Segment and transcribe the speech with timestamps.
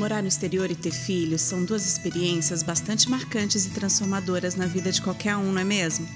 [0.00, 4.90] Morar no exterior e ter filhos são duas experiências bastante marcantes e transformadoras na vida
[4.90, 6.08] de qualquer um, não é mesmo?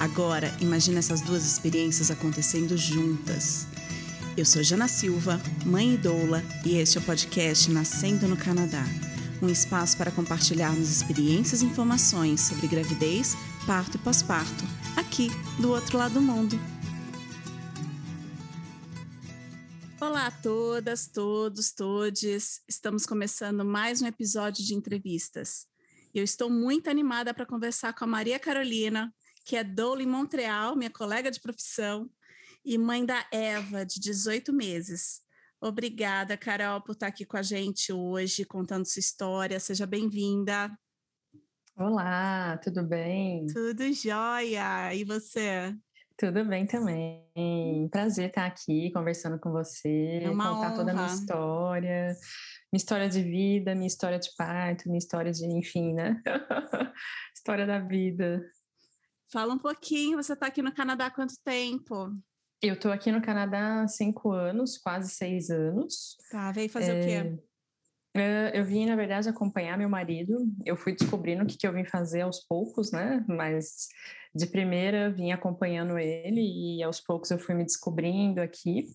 [0.00, 3.68] Agora, imagine essas duas experiências acontecendo juntas.
[4.36, 8.84] Eu sou Jana Silva, mãe e doula, e este é o podcast Nascendo no Canadá
[9.40, 13.34] um espaço para compartilharmos experiências e informações sobre gravidez,
[13.64, 14.64] parto e pós-parto,
[14.96, 16.60] aqui do outro lado do mundo.
[20.20, 22.60] Olá a todas, todos, todes.
[22.68, 25.66] Estamos começando mais um episódio de entrevistas.
[26.14, 29.14] Eu estou muito animada para conversar com a Maria Carolina,
[29.46, 32.06] que é doula em Montreal, minha colega de profissão,
[32.62, 35.22] e mãe da Eva, de 18 meses.
[35.58, 39.58] Obrigada, Carol, por estar aqui com a gente hoje, contando sua história.
[39.58, 40.70] Seja bem-vinda.
[41.74, 43.46] Olá, tudo bem?
[43.46, 44.94] Tudo jóia.
[44.94, 45.74] E você?
[46.20, 47.88] Tudo bem também.
[47.90, 50.74] Prazer estar aqui conversando com você, é contar honra.
[50.74, 52.06] toda a minha história,
[52.70, 56.20] minha história de vida, minha história de parto, minha história de, enfim, né?
[57.34, 58.44] história da vida.
[59.32, 62.14] Fala um pouquinho, você está aqui no Canadá há quanto tempo?
[62.60, 66.18] Eu estou aqui no Canadá há cinco anos, quase seis anos.
[66.30, 67.00] Tá, veio fazer é...
[67.00, 67.42] o quê?
[68.12, 70.36] Eu vim, na verdade, acompanhar meu marido.
[70.64, 73.24] Eu fui descobrindo o que, que eu vim fazer aos poucos, né?
[73.28, 73.86] Mas
[74.34, 78.86] de primeira vim acompanhando ele e aos poucos eu fui me descobrindo aqui.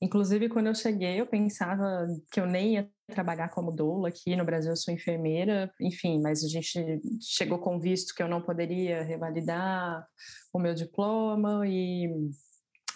[0.00, 4.44] Inclusive, quando eu cheguei, eu pensava que eu nem ia trabalhar como doula aqui no
[4.44, 9.02] Brasil, eu sou enfermeira, enfim, mas a gente chegou com visto que eu não poderia
[9.02, 10.06] revalidar
[10.52, 12.10] o meu diploma e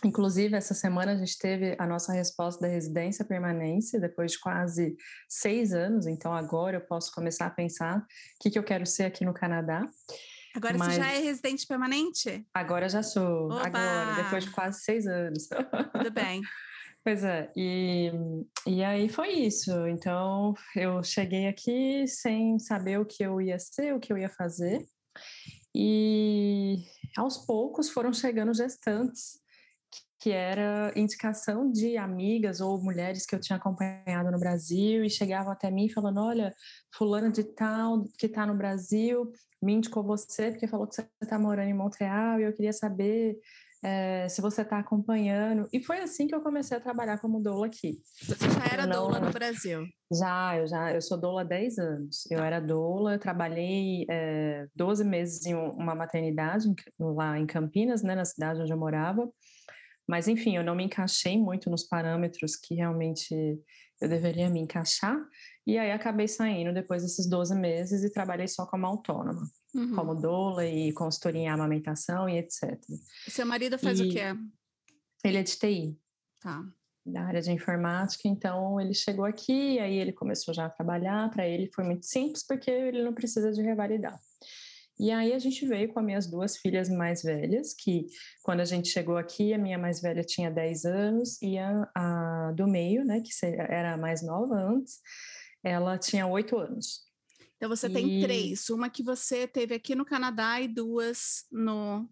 [0.05, 4.97] Inclusive, essa semana a gente teve a nossa resposta da residência permanência, depois de quase
[5.29, 6.07] seis anos.
[6.07, 8.05] Então, agora eu posso começar a pensar o
[8.41, 9.89] que, que eu quero ser aqui no Canadá.
[10.55, 10.95] Agora Mas...
[10.95, 12.47] você já é residente permanente?
[12.55, 13.47] Agora já sou.
[13.47, 13.67] Oba!
[13.67, 15.49] Agora, depois de quase seis anos.
[15.93, 16.41] Tudo bem.
[17.05, 18.11] Pois é, e,
[18.67, 19.87] e aí foi isso.
[19.87, 24.29] Então, eu cheguei aqui sem saber o que eu ia ser, o que eu ia
[24.29, 24.85] fazer.
[25.75, 26.85] E
[27.17, 29.41] aos poucos foram chegando gestantes
[30.21, 35.53] que era indicação de amigas ou mulheres que eu tinha acompanhado no Brasil e chegavam
[35.53, 36.55] até mim falando: olha,
[36.97, 39.31] fulana de tal que está no Brasil
[39.63, 43.37] me indicou você porque falou que você está morando em Montreal e eu queria saber
[43.83, 45.69] é, se você está acompanhando.
[45.73, 48.01] E foi assim que eu comecei a trabalhar como doula aqui.
[48.23, 49.03] Você já era não...
[49.03, 49.87] doula no Brasil?
[50.13, 52.31] Já, eu já, eu sou doula há 10 anos.
[52.31, 56.67] Eu era doula, eu trabalhei é, 12 meses em uma maternidade
[56.99, 59.29] lá em Campinas, né, na cidade onde eu morava.
[60.09, 63.35] Mas, enfim, eu não me encaixei muito nos parâmetros que realmente
[64.01, 65.17] eu deveria me encaixar.
[65.67, 69.43] E aí acabei saindo depois desses 12 meses e trabalhei só como autônoma,
[69.75, 69.95] uhum.
[69.95, 72.81] como doula e consultoria em amamentação e etc.
[73.29, 74.35] Seu marido faz e o quê?
[75.23, 75.99] Ele é de TI.
[76.41, 76.65] Tá.
[77.05, 81.31] Da área de informática, então ele chegou aqui, aí ele começou já a trabalhar.
[81.31, 84.19] Para ele foi muito simples, porque ele não precisa de revalidar.
[84.99, 88.07] E aí a gente veio com as minhas duas filhas mais velhas, que
[88.43, 92.53] quando a gente chegou aqui, a minha mais velha tinha 10 anos e a, a
[92.57, 95.01] do meio, né, que era a mais nova antes,
[95.63, 97.07] ela tinha 8 anos.
[97.57, 97.93] Então você e...
[97.93, 102.09] tem três, uma que você teve aqui no Canadá e duas no,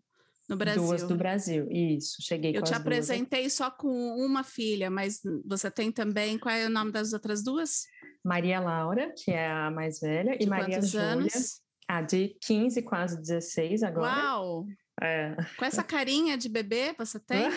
[0.48, 0.82] no Brasil.
[0.82, 2.16] Duas do Brasil, isso.
[2.20, 3.52] Cheguei Eu te apresentei duas.
[3.52, 7.84] só com uma filha, mas você tem também, qual é o nome das outras duas?
[8.24, 11.06] Maria Laura, que é a mais velha, de e Maria Júlia.
[11.06, 11.65] Anos?
[11.88, 14.12] Ah, de 15, quase 16 agora.
[14.12, 14.66] Uau!
[15.02, 15.36] É.
[15.56, 17.48] Com essa carinha de bebê você tem?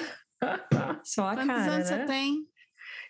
[1.03, 1.97] Só a Quantos cara, anos né?
[1.99, 2.47] você tem?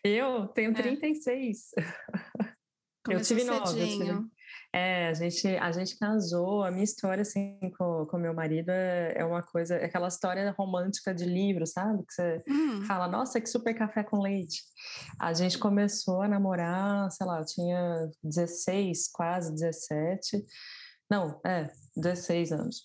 [0.03, 1.71] Eu tenho 36.
[1.77, 3.13] É.
[3.13, 4.29] eu tive nove.
[4.71, 6.63] É, a gente, a gente casou.
[6.63, 10.53] A minha história, assim, com, com meu marido é, é uma coisa, é aquela história
[10.57, 12.05] romântica de livro, sabe?
[12.05, 12.83] Que você hum.
[12.85, 14.61] fala, nossa, que super café com leite.
[15.19, 20.45] A gente começou a namorar, sei lá, eu tinha 16, quase 17.
[21.09, 22.83] Não, é, 16 anos.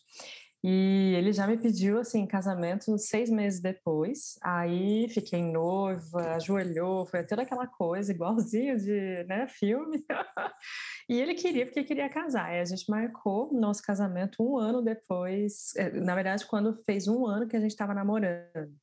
[0.67, 4.39] E ele já me pediu, assim, casamento seis meses depois.
[4.43, 10.03] Aí fiquei noiva, ajoelhou, foi toda aquela coisa, igualzinho de né, filme.
[11.07, 12.55] e ele queria, porque queria casar.
[12.55, 15.77] E a gente marcou nosso casamento um ano depois.
[15.77, 18.75] Eh, na verdade, quando fez um ano que a gente estava namorando.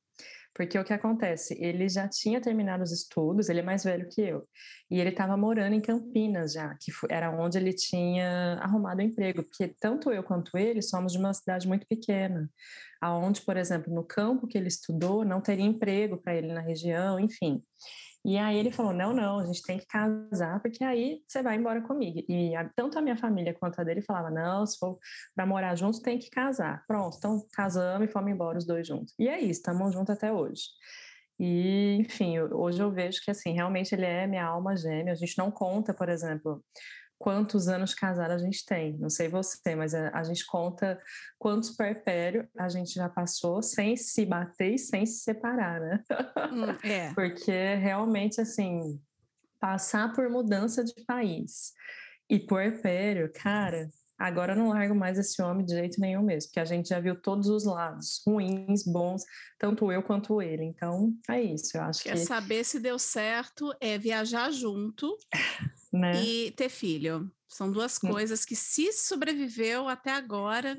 [0.53, 1.57] Porque o que acontece?
[1.59, 4.47] Ele já tinha terminado os estudos, ele é mais velho que eu,
[4.89, 9.73] e ele estava morando em Campinas já, que era onde ele tinha arrumado emprego, porque
[9.79, 12.49] tanto eu quanto ele somos de uma cidade muito pequena,
[13.01, 17.19] aonde, por exemplo, no campo que ele estudou, não teria emprego para ele na região,
[17.19, 17.63] enfim.
[18.23, 21.55] E aí ele falou: não, não, a gente tem que casar, porque aí você vai
[21.55, 22.23] embora comigo.
[22.29, 24.99] E a, tanto a minha família quanto a dele falava: não, se for
[25.35, 26.83] para morar juntos, tem que casar.
[26.87, 29.13] Pronto, então casamos e fomos embora os dois juntos.
[29.17, 30.63] E é isso, estamos juntos até hoje.
[31.39, 35.11] E, enfim, hoje eu vejo que, assim, realmente ele é minha alma gêmea.
[35.11, 36.63] A gente não conta, por exemplo,
[37.21, 38.97] quantos anos de casado a gente tem.
[38.97, 40.99] Não sei você, mas a, a gente conta
[41.37, 46.03] quantos perpério a gente já passou sem se bater e sem se separar, né?
[46.51, 47.13] Hum, é.
[47.15, 48.99] Porque realmente, assim,
[49.59, 51.73] passar por mudança de país
[52.27, 53.87] e puerpério, cara,
[54.17, 56.99] agora eu não largo mais esse homem de jeito nenhum mesmo, porque a gente já
[56.99, 59.23] viu todos os lados, ruins, bons,
[59.59, 60.63] tanto eu quanto ele.
[60.63, 62.25] Então, é isso, eu acho Quer que...
[62.25, 65.15] saber se deu certo é viajar junto
[65.91, 66.21] né?
[66.21, 67.31] e ter filho.
[67.47, 68.09] São duas hum.
[68.09, 70.77] coisas que, se sobreviveu até agora.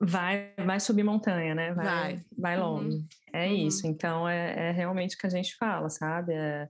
[0.00, 1.72] Vai, vai subir montanha, né?
[1.74, 2.96] Vai, vai, vai longe.
[2.96, 3.06] Uhum.
[3.32, 3.54] É uhum.
[3.66, 3.86] isso.
[3.86, 6.32] Então, é, é, realmente o que a gente fala, sabe?
[6.34, 6.68] É,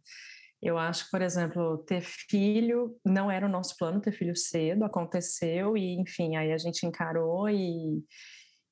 [0.63, 4.85] eu acho que, por exemplo, ter filho não era o nosso plano, ter filho cedo,
[4.85, 8.05] aconteceu e, enfim, aí a gente encarou e,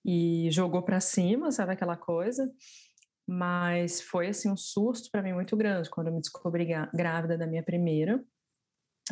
[0.04, 2.50] e jogou para cima, sabe aquela coisa?
[3.26, 7.46] Mas foi, assim, um susto para mim muito grande quando eu me descobri grávida da
[7.46, 8.22] minha primeira.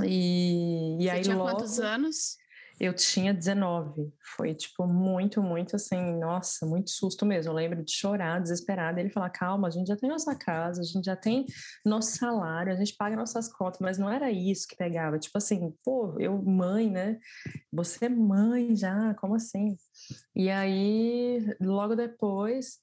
[0.05, 2.37] E, e Você aí tinha logo, quantos anos?
[2.81, 4.13] Eu tinha 19.
[4.37, 7.51] Foi, tipo, muito, muito assim, nossa, muito susto mesmo.
[7.51, 9.01] Eu lembro de chorar, desesperada.
[9.01, 11.45] Ele falar: calma, a gente já tem nossa casa, a gente já tem
[11.85, 15.19] nosso salário, a gente paga nossas contas, mas não era isso que pegava.
[15.19, 17.19] Tipo assim, pô, eu, mãe, né?
[17.73, 19.77] Você é mãe já, como assim?
[20.37, 22.79] E aí, logo depois,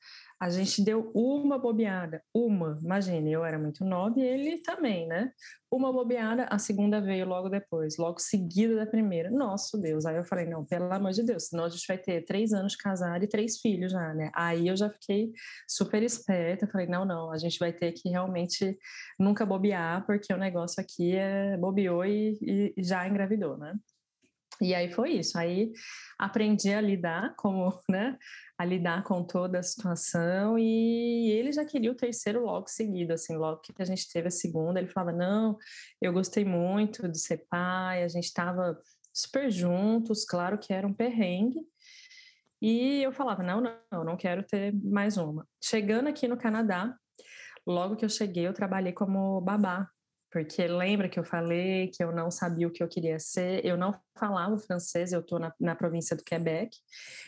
[0.46, 5.32] a gente deu uma bobeada, uma, imagine, eu era muito nova e ele também, né?
[5.72, 9.32] Uma bobeada, a segunda veio logo depois, logo seguida da primeira.
[9.32, 12.24] Nosso Deus, aí eu falei, não, pelo amor de Deus, senão a gente vai ter
[12.26, 14.30] três anos casado e três filhos já, né?
[14.36, 15.32] Aí eu já fiquei
[15.68, 18.78] super esperta, falei, não, não, a gente vai ter que realmente
[19.20, 22.38] nunca bobear, porque o negócio aqui é bobeou e,
[22.78, 23.74] e já engravidou, né?
[24.62, 25.38] E aí foi isso.
[25.38, 25.72] Aí
[26.18, 28.18] aprendi a lidar como, né,
[28.58, 33.36] a lidar com toda a situação e ele já queria o terceiro logo seguido, assim,
[33.36, 35.58] logo que a gente teve a segunda, ele falava: "Não,
[36.02, 38.80] eu gostei muito de ser pai, a gente estava
[39.14, 41.62] super juntos, claro que era um perrengue".
[42.62, 45.48] E eu falava: "Não, não, não quero ter mais uma".
[45.62, 46.96] Chegando aqui no Canadá,
[47.68, 49.90] logo que eu cheguei, eu trabalhei como babá
[50.36, 53.78] porque lembra que eu falei que eu não sabia o que eu queria ser, eu
[53.78, 56.76] não falava francês, eu estou na, na, província do Quebec,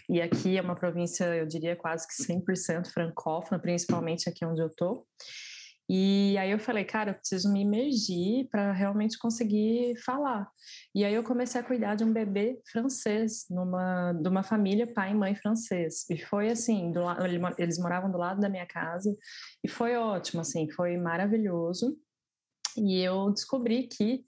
[0.09, 4.67] e aqui é uma província, eu diria, quase que 100% francófona, principalmente aqui onde eu
[4.67, 5.07] estou.
[5.89, 10.45] E aí eu falei, cara, eu preciso me imergir para realmente conseguir falar.
[10.93, 15.11] E aí eu comecei a cuidar de um bebê francês, numa, de uma família pai
[15.11, 16.05] e mãe francês.
[16.09, 16.99] E foi assim, do,
[17.57, 19.15] eles moravam do lado da minha casa,
[19.63, 21.97] e foi ótimo, assim, foi maravilhoso.
[22.77, 24.23] E eu descobri que,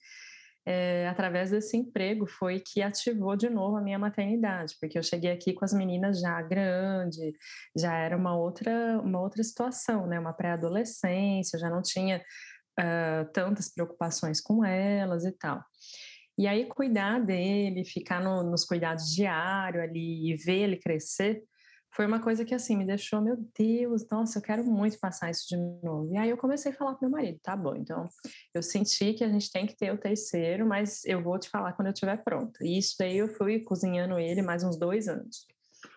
[0.65, 5.31] é, através desse emprego, foi que ativou de novo a minha maternidade, porque eu cheguei
[5.31, 7.33] aqui com as meninas já grande,
[7.75, 10.19] já era uma outra, uma outra situação, né?
[10.19, 12.21] Uma pré-adolescência, já não tinha
[12.79, 15.63] uh, tantas preocupações com elas e tal.
[16.37, 21.43] E aí, cuidar dele, ficar no, nos cuidados diários ali e ver ele crescer,
[21.91, 25.47] foi uma coisa que assim me deixou, meu Deus, nossa, eu quero muito passar isso
[25.47, 26.13] de novo.
[26.13, 28.07] E aí eu comecei a falar com meu marido, tá bom, então
[28.53, 31.73] eu senti que a gente tem que ter o terceiro, mas eu vou te falar
[31.73, 32.59] quando eu estiver pronta.
[32.63, 35.47] E isso daí eu fui cozinhando ele mais uns dois anos.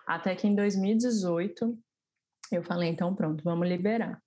[0.07, 1.79] Até que em 2018
[2.51, 4.21] eu falei, então pronto, vamos liberar.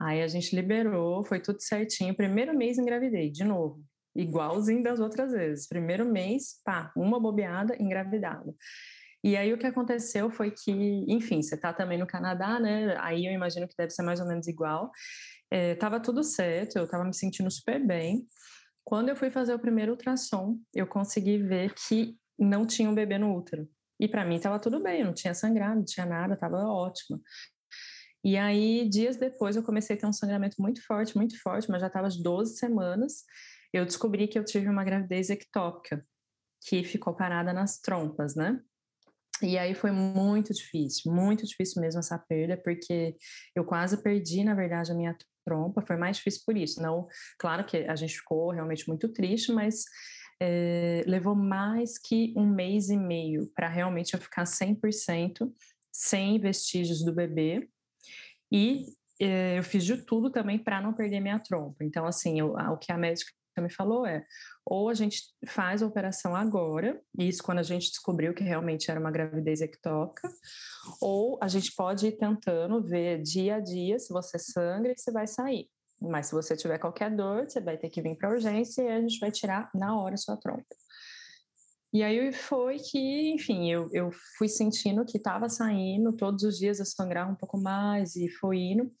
[0.00, 2.16] Aí a gente liberou, foi tudo certinho.
[2.16, 3.82] Primeiro mês engravidei, de novo,
[4.14, 5.68] igualzinho das outras vezes.
[5.68, 8.54] Primeiro mês, pá, uma bobeada, engravidada.
[9.22, 10.72] E aí o que aconteceu foi que,
[11.06, 12.96] enfim, você está também no Canadá, né?
[12.98, 14.90] Aí eu imagino que deve ser mais ou menos igual.
[15.50, 18.26] É, tava tudo certo, eu estava me sentindo super bem.
[18.84, 23.18] Quando eu fui fazer o primeiro ultrassom, eu consegui ver que não tinha um bebê
[23.18, 23.68] no útero.
[24.00, 27.20] E para mim estava tudo bem, não tinha sangrado, não tinha nada, estava ótimo.
[28.24, 31.80] E aí, dias depois, eu comecei a ter um sangramento muito forte, muito forte, mas
[31.80, 33.24] já estava de 12 semanas.
[33.72, 36.04] Eu descobri que eu tive uma gravidez ectópica,
[36.66, 38.60] que ficou parada nas trompas, né?
[39.42, 43.16] E aí foi muito difícil, muito difícil mesmo essa perda, porque
[43.54, 45.82] eu quase perdi, na verdade, a minha trompa.
[45.86, 46.80] Foi mais difícil por isso.
[46.82, 49.84] Não, claro que a gente ficou realmente muito triste, mas
[50.40, 55.50] é, levou mais que um mês e meio para realmente eu ficar 100%
[55.92, 57.68] sem vestígios do bebê.
[58.50, 58.86] E
[59.20, 61.84] é, eu fiz de tudo também para não perder minha trompa.
[61.84, 64.24] Então, assim, eu, o que a médica me falou é:
[64.64, 69.00] ou a gente faz a operação agora, isso quando a gente descobriu que realmente era
[69.00, 70.28] uma gravidez ectópica,
[71.00, 75.10] ou a gente pode ir tentando ver dia a dia se você sangra e se
[75.10, 75.68] vai sair.
[76.00, 79.00] Mas se você tiver qualquer dor, você vai ter que vir para urgência e a
[79.00, 80.64] gente vai tirar na hora sua trompa.
[81.92, 86.78] E aí foi que, enfim, eu, eu fui sentindo que estava saindo, todos os dias
[86.78, 88.92] eu sangrava um pouco mais e foi indo,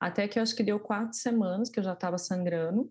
[0.00, 2.90] até que eu acho que deu quatro semanas que eu já estava sangrando.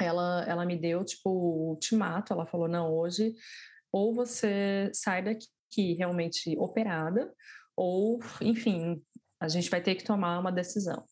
[0.00, 3.34] Ela, ela me deu, tipo, o ultimato, ela falou, não, hoje
[3.92, 7.32] ou você sai daqui realmente operada,
[7.74, 9.02] ou, enfim,
[9.40, 11.02] a gente vai ter que tomar uma decisão.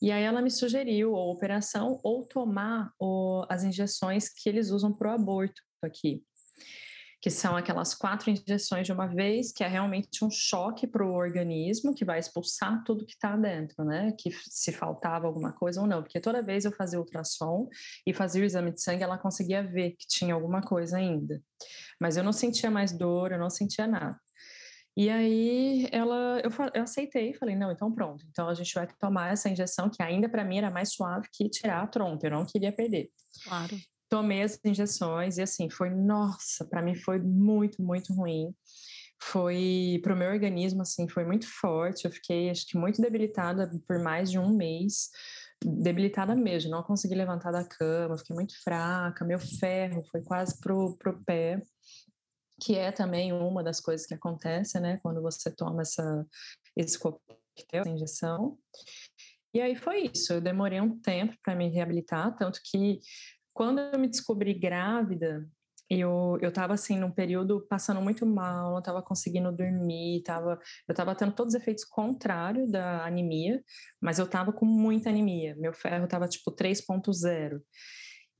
[0.00, 4.92] E aí ela me sugeriu a operação ou tomar o, as injeções que eles usam
[4.92, 6.22] para o aborto aqui
[7.20, 11.14] que são aquelas quatro injeções de uma vez, que é realmente um choque para o
[11.14, 14.12] organismo, que vai expulsar tudo que está dentro, né?
[14.18, 17.68] Que se faltava alguma coisa ou não, porque toda vez eu fazia ultrassom
[18.06, 21.42] e fazia o exame de sangue, ela conseguia ver que tinha alguma coisa ainda.
[22.00, 24.18] Mas eu não sentia mais dor, eu não sentia nada.
[24.96, 28.24] E aí ela, eu, eu aceitei, falei, não, então pronto.
[28.28, 31.48] Então a gente vai tomar essa injeção, que ainda para mim era mais suave que
[31.48, 33.10] tirar a trompa, eu não queria perder.
[33.44, 33.76] Claro
[34.08, 38.54] tomei as injeções e assim, foi, nossa, para mim foi muito, muito ruim.
[39.20, 42.04] Foi para o meu organismo, assim, foi muito forte.
[42.04, 45.10] Eu fiquei, acho que, muito debilitada por mais de um mês
[45.64, 50.96] debilitada mesmo, não consegui levantar da cama, fiquei muito fraca, meu ferro foi quase pro,
[50.96, 51.60] pro pé,
[52.60, 56.26] que é também uma das coisas que acontece, né, quando você toma essa,
[56.76, 57.32] esse coquetel,
[57.72, 58.58] essa injeção.
[59.52, 63.00] E aí foi isso, eu demorei um tempo para me reabilitar, tanto que
[63.58, 65.44] quando eu me descobri grávida,
[65.90, 70.92] eu eu estava assim num período passando muito mal, não estava conseguindo dormir, tava, eu
[70.92, 73.60] estava tendo todos os efeitos contrários da anemia,
[74.00, 75.56] mas eu estava com muita anemia.
[75.56, 77.60] Meu ferro estava tipo 3.0.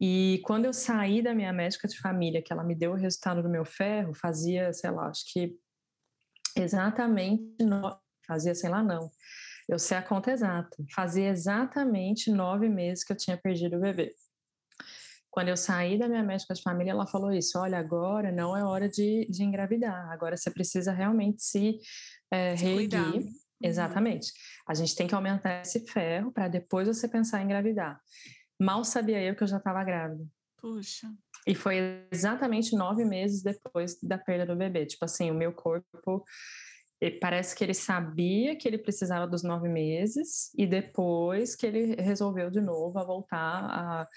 [0.00, 3.42] E quando eu saí da minha médica de família, que ela me deu o resultado
[3.42, 5.56] do meu ferro, fazia, sei lá, acho que
[6.56, 7.98] exatamente no...
[8.24, 9.10] fazia, sei lá, não.
[9.68, 10.76] Eu sei a conta exata.
[10.94, 14.14] Fazia exatamente nove meses que eu tinha perdido o bebê.
[15.38, 18.64] Quando eu saí da minha médica de família, ela falou isso: olha, agora não é
[18.64, 21.78] hora de, de engravidar, agora você precisa realmente se
[22.28, 23.22] é, reerguer.
[23.22, 23.32] Uhum.
[23.62, 24.32] Exatamente.
[24.66, 28.00] A gente tem que aumentar esse ferro para depois você pensar em engravidar.
[28.60, 30.26] Mal sabia eu que eu já estava grávida.
[30.56, 31.06] Puxa.
[31.46, 34.86] E foi exatamente nove meses depois da perda do bebê.
[34.86, 36.24] Tipo assim, o meu corpo
[37.20, 42.50] parece que ele sabia que ele precisava dos nove meses e depois que ele resolveu
[42.50, 44.08] de novo a voltar a,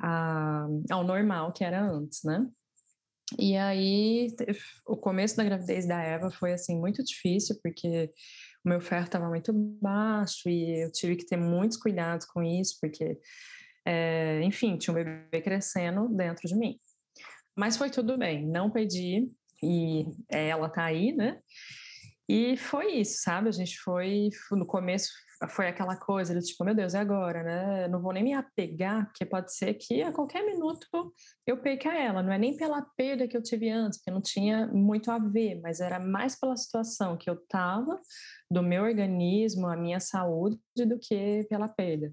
[0.00, 2.46] a, ao normal que era antes, né?
[3.38, 4.28] E aí,
[4.86, 8.10] o começo da gravidez da Eva foi assim muito difícil, porque
[8.64, 12.78] o meu ferro estava muito baixo e eu tive que ter muitos cuidados com isso,
[12.80, 13.18] porque,
[13.84, 16.80] é, enfim, tinha um bebê crescendo dentro de mim.
[17.54, 19.30] Mas foi tudo bem, não perdi
[19.62, 21.38] e ela tá aí, né?
[22.28, 23.48] E foi isso, sabe?
[23.48, 25.10] A gente foi, no começo
[25.46, 27.88] foi aquela coisa do tipo, meu Deus, é agora, né?
[27.88, 31.12] Não vou nem me apegar, porque pode ser que a qualquer minuto
[31.46, 32.22] eu perca ela.
[32.22, 35.60] Não é nem pela perda que eu tive antes, porque não tinha muito a ver,
[35.60, 38.00] mas era mais pela situação que eu estava,
[38.50, 42.12] do meu organismo, a minha saúde, do que pela perda.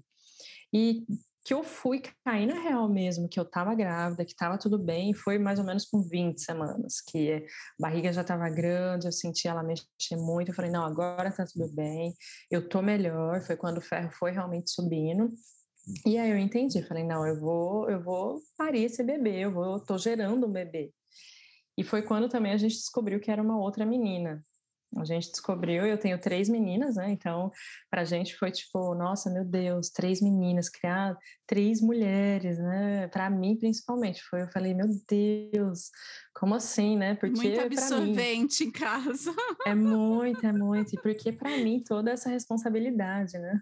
[0.72, 1.04] E
[1.46, 5.14] que eu fui cair na real mesmo, que eu estava grávida, que estava tudo bem,
[5.14, 7.42] foi mais ou menos com 20 semanas, que a
[7.78, 11.72] barriga já estava grande, eu senti ela mexer muito, eu falei, não, agora tá tudo
[11.72, 12.12] bem,
[12.50, 15.32] eu tô melhor, foi quando o ferro foi realmente subindo,
[16.04, 19.78] e aí eu entendi, falei, não, eu vou, eu vou parir esse bebê, eu vou,
[19.78, 20.92] tô gerando um bebê.
[21.78, 24.44] E foi quando também a gente descobriu que era uma outra menina,
[24.96, 27.10] a gente descobriu, eu tenho três meninas, né?
[27.10, 27.50] Então,
[27.90, 31.16] para a gente foi tipo, nossa, meu Deus, três meninas, criar
[31.46, 33.08] três mulheres, né?
[33.08, 35.90] Para mim, principalmente, foi, eu falei, meu Deus,
[36.34, 37.14] como assim, né?
[37.14, 39.34] Porque muito absorvente mim, em casa.
[39.66, 40.94] É muito, é muito.
[40.94, 43.60] E porque para mim toda essa responsabilidade, né?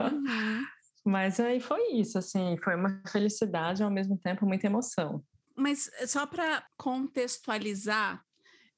[0.00, 0.64] Uhum.
[1.04, 5.24] Mas aí foi isso, assim, foi uma felicidade ao mesmo tempo muita emoção.
[5.56, 8.22] Mas eh, só para contextualizar,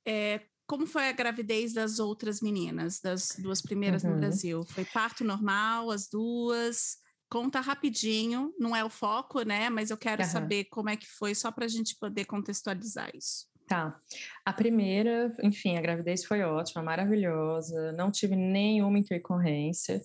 [0.06, 4.12] é, como foi a gravidez das outras meninas, das duas primeiras uhum.
[4.12, 4.64] no Brasil?
[4.68, 6.96] Foi parto normal, as duas?
[7.28, 9.68] Conta rapidinho, não é o foco, né?
[9.68, 10.28] Mas eu quero uhum.
[10.28, 13.48] saber como é que foi, só para a gente poder contextualizar isso.
[13.66, 13.98] Tá.
[14.44, 20.00] A primeira, enfim, a gravidez foi ótima, maravilhosa, não tive nenhuma intercorrência.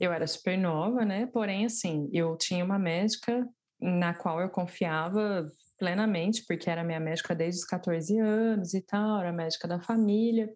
[0.00, 1.26] Eu era super nova, né?
[1.26, 3.46] Porém, assim, eu tinha uma médica
[3.78, 5.46] na qual eu confiava
[5.80, 10.52] plenamente, porque era minha médica desde os 14 anos e tal, era médica da família.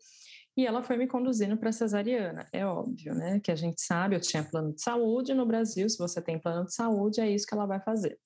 [0.57, 2.47] E ela foi me conduzindo para cesariana.
[2.53, 3.41] É óbvio, né?
[3.41, 6.67] Que a gente sabe, eu tinha plano de saúde no Brasil, se você tem plano
[6.67, 8.17] de saúde, é isso que ela vai fazer.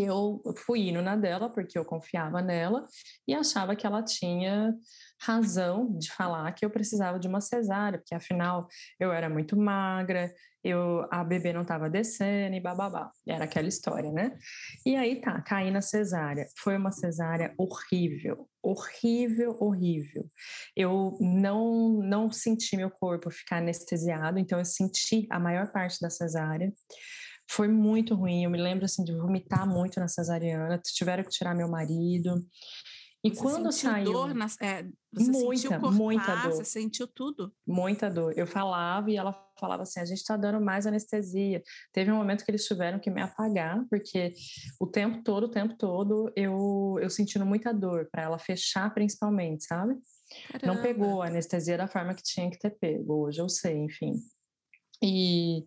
[0.00, 2.84] Eu fui indo na dela porque eu confiava nela
[3.26, 4.74] e achava que ela tinha
[5.20, 8.66] razão de falar que eu precisava de uma cesárea, porque afinal
[8.98, 10.32] eu era muito magra,
[10.64, 13.10] eu a bebê não estava descendo e bababá.
[13.26, 14.36] Era aquela história, né?
[14.86, 16.46] E aí tá, caí na cesárea.
[16.58, 20.24] Foi uma cesárea horrível, horrível, horrível.
[20.76, 26.10] Eu não não senti meu corpo ficar anestesiado, então eu senti a maior parte da
[26.10, 26.72] cesárea.
[27.52, 28.44] Foi muito ruim.
[28.44, 30.80] Eu me lembro assim de vomitar muito na cesariana.
[30.82, 32.42] Tiveram que tirar meu marido.
[33.24, 34.10] E você quando saiu.
[34.10, 36.52] Dor na, é, você muita, sentiu cortar, muita dor.
[36.52, 37.54] Você sentiu tudo?
[37.66, 38.32] Muita dor.
[38.36, 41.62] Eu falava e ela falava assim: a gente está dando mais anestesia.
[41.92, 44.32] Teve um momento que eles tiveram que me apagar, porque
[44.80, 49.64] o tempo todo, o tempo todo, eu, eu sentindo muita dor, para ela fechar principalmente,
[49.64, 49.94] sabe?
[50.50, 50.74] Caramba.
[50.74, 53.26] Não pegou a anestesia da forma que tinha que ter pego.
[53.26, 54.14] Hoje eu sei, enfim.
[55.02, 55.64] E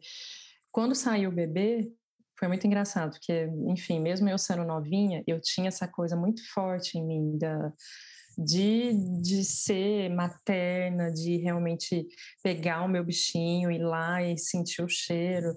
[0.76, 1.90] quando saiu o bebê,
[2.38, 6.98] foi muito engraçado, porque, enfim, mesmo eu sendo novinha, eu tinha essa coisa muito forte
[6.98, 7.72] em mim da,
[8.38, 8.92] de,
[9.22, 12.06] de ser materna, de realmente
[12.44, 15.56] pegar o meu bichinho, ir lá e sentir o cheiro.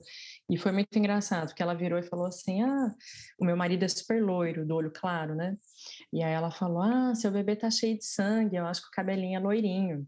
[0.48, 2.94] E foi muito engraçado, porque ela virou e falou assim: Ah,
[3.40, 5.56] o meu marido é super loiro, do olho claro, né?
[6.12, 8.92] E aí ela falou: Ah, seu bebê tá cheio de sangue, eu acho que o
[8.92, 10.06] cabelinho é loirinho.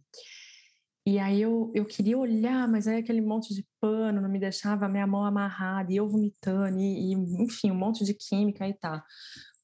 [1.07, 4.88] E aí eu, eu queria olhar, mas aí aquele monte de pano não me deixava
[4.88, 9.02] minha mão amarrada, e eu vomitando, e, e enfim, um monte de química e tal.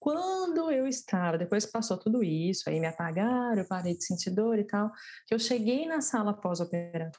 [0.00, 4.58] Quando eu estava, depois passou tudo isso, aí me apagaram, eu parei de sentir dor
[4.58, 4.90] e tal,
[5.26, 7.12] que eu cheguei na sala pós-operatória,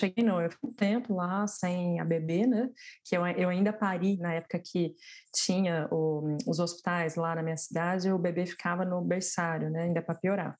[0.00, 2.70] cheguei não, eu fui um tempo lá sem a bebê, né,
[3.04, 4.94] que eu, eu ainda pari na época que
[5.34, 10.00] tinha o, os hospitais lá na minha cidade, o bebê ficava no berçário, né, ainda
[10.00, 10.56] para piorar.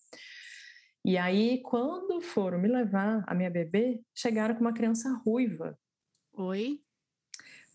[1.06, 5.78] E aí, quando foram me levar a minha bebê, chegaram com uma criança ruiva.
[6.32, 6.80] Oi?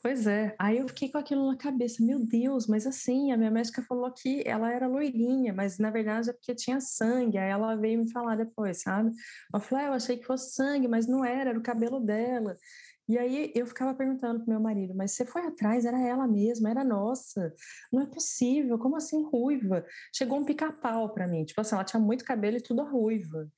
[0.02, 0.54] Pois é.
[0.60, 2.04] Aí eu fiquei com aquilo na cabeça.
[2.04, 6.30] Meu Deus, mas assim, a minha médica falou que ela era loirinha, mas na verdade
[6.30, 7.38] é porque tinha sangue.
[7.38, 9.12] Aí ela veio me falar depois, sabe?
[9.54, 12.58] Eu falei, ah, eu achei que fosse sangue, mas não era, era o cabelo dela.
[13.10, 16.70] E aí eu ficava perguntando pro meu marido, mas você foi atrás, era ela mesma,
[16.70, 17.54] era nossa.
[17.92, 19.86] Não é possível, como assim ruiva?
[20.16, 23.50] Chegou um pica-pau para mim, tipo assim, ela tinha muito cabelo e tudo ruiva.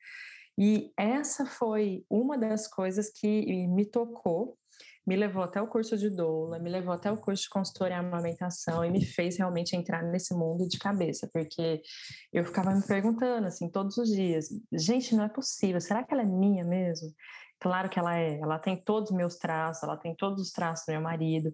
[0.57, 4.57] E essa foi uma das coisas que me tocou,
[5.05, 7.99] me levou até o curso de doula, me levou até o curso de consultoria em
[7.99, 11.81] amamentação e me fez realmente entrar nesse mundo de cabeça, porque
[12.31, 16.23] eu ficava me perguntando assim todos os dias, gente, não é possível, será que ela
[16.23, 17.09] é minha mesmo?
[17.63, 20.85] Claro que ela é, ela tem todos os meus traços, ela tem todos os traços
[20.85, 21.53] do meu marido,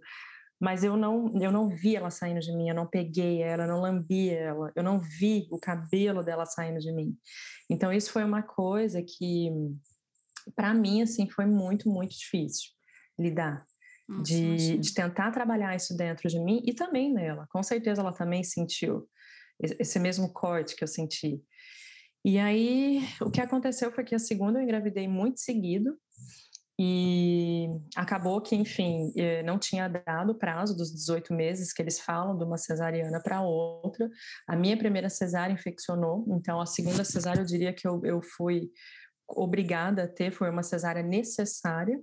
[0.59, 3.67] mas eu não, eu não vi ela saindo de mim, eu não peguei ela, eu
[3.67, 7.15] não lambi ela, eu não vi o cabelo dela saindo de mim.
[7.69, 9.51] Então isso foi uma coisa que
[10.55, 12.71] para mim assim foi muito, muito difícil
[13.17, 13.63] lidar.
[14.07, 17.45] Nossa, de, de tentar trabalhar isso dentro de mim e também nela.
[17.51, 19.07] Com certeza ela também sentiu
[19.61, 21.39] esse mesmo corte que eu senti.
[22.23, 25.97] E aí, o que aconteceu foi que a segunda eu engravidei muito seguido,
[26.81, 31.99] e acabou que, enfim, eh, não tinha dado o prazo dos 18 meses que eles
[31.99, 34.09] falam de uma cesariana para outra.
[34.47, 38.71] A minha primeira cesárea infeccionou, então a segunda cesárea eu diria que eu, eu fui
[39.27, 42.01] obrigada a ter, foi uma cesárea necessária,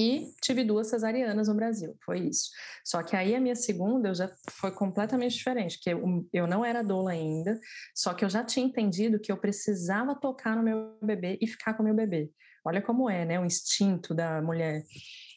[0.00, 2.48] e tive duas cesarianas no Brasil, foi isso.
[2.82, 6.64] Só que aí a minha segunda eu já foi completamente diferente, que eu, eu não
[6.64, 7.60] era doula ainda,
[7.94, 11.74] só que eu já tinha entendido que eu precisava tocar no meu bebê e ficar
[11.74, 12.30] com o meu bebê.
[12.64, 14.82] Olha como é, né, o instinto da mulher.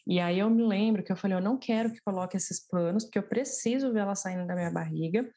[0.07, 3.03] E aí eu me lembro que eu falei, eu não quero que coloque esses panos,
[3.03, 5.29] porque eu preciso ver ela saindo da minha barriga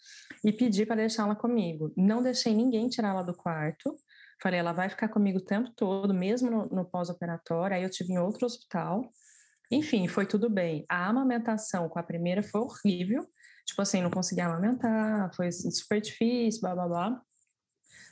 [0.44, 1.92] e pedi para deixá-la comigo.
[1.96, 3.96] Não deixei ninguém tirar ela do quarto,
[4.42, 7.76] Falei, ela vai ficar comigo o tempo todo, mesmo no, no pós-operatório.
[7.76, 9.10] Aí eu tive em outro hospital.
[9.70, 10.84] Enfim, foi tudo bem.
[10.88, 13.26] A amamentação com a primeira foi horrível.
[13.66, 17.22] Tipo assim, não conseguia amamentar, foi super difícil, blá blá blá.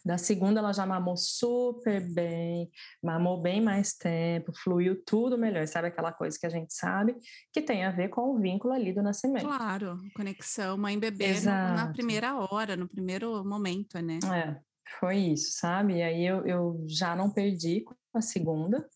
[0.04, 2.70] Da segunda, ela já mamou super bem,
[3.02, 5.66] mamou bem mais tempo, fluiu tudo melhor.
[5.66, 7.16] Sabe aquela coisa que a gente sabe
[7.50, 9.46] que tem a ver com o vínculo ali do nascimento?
[9.46, 14.18] Claro, conexão mãe-bebê na primeira hora, no primeiro momento, né?
[14.30, 14.60] É,
[15.00, 15.96] foi isso, sabe?
[15.96, 18.86] E aí eu, eu já não perdi com a segunda.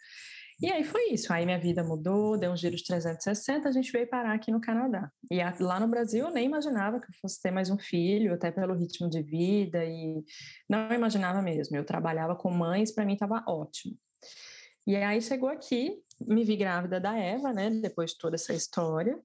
[0.61, 1.33] E aí foi isso.
[1.33, 4.61] Aí minha vida mudou, deu um giro de 360, a gente veio parar aqui no
[4.61, 5.11] Canadá.
[5.31, 8.51] E lá no Brasil eu nem imaginava que eu fosse ter mais um filho, até
[8.51, 10.21] pelo ritmo de vida, e
[10.69, 11.77] não imaginava mesmo.
[11.77, 13.97] Eu trabalhava com mães, para mim estava ótimo.
[14.85, 19.17] E aí chegou aqui, me vi grávida da Eva, né, depois de toda essa história,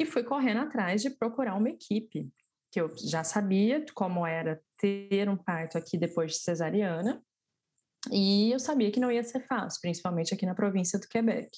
[0.00, 2.30] e fui correndo atrás de procurar uma equipe
[2.72, 7.22] que eu já sabia como era ter um parto aqui depois de cesariana,
[8.10, 11.50] e eu sabia que não ia ser fácil, principalmente aqui na província do Quebec.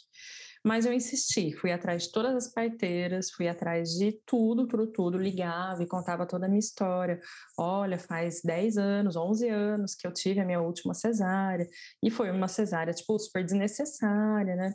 [0.66, 5.18] Mas eu insisti, fui atrás de todas as parteiras, fui atrás de tudo, tudo, tudo,
[5.18, 7.20] ligava e contava toda a minha história.
[7.58, 11.66] Olha, faz 10 anos, 11 anos que eu tive a minha última cesárea,
[12.02, 14.72] e foi uma cesárea, tipo, super desnecessária, né?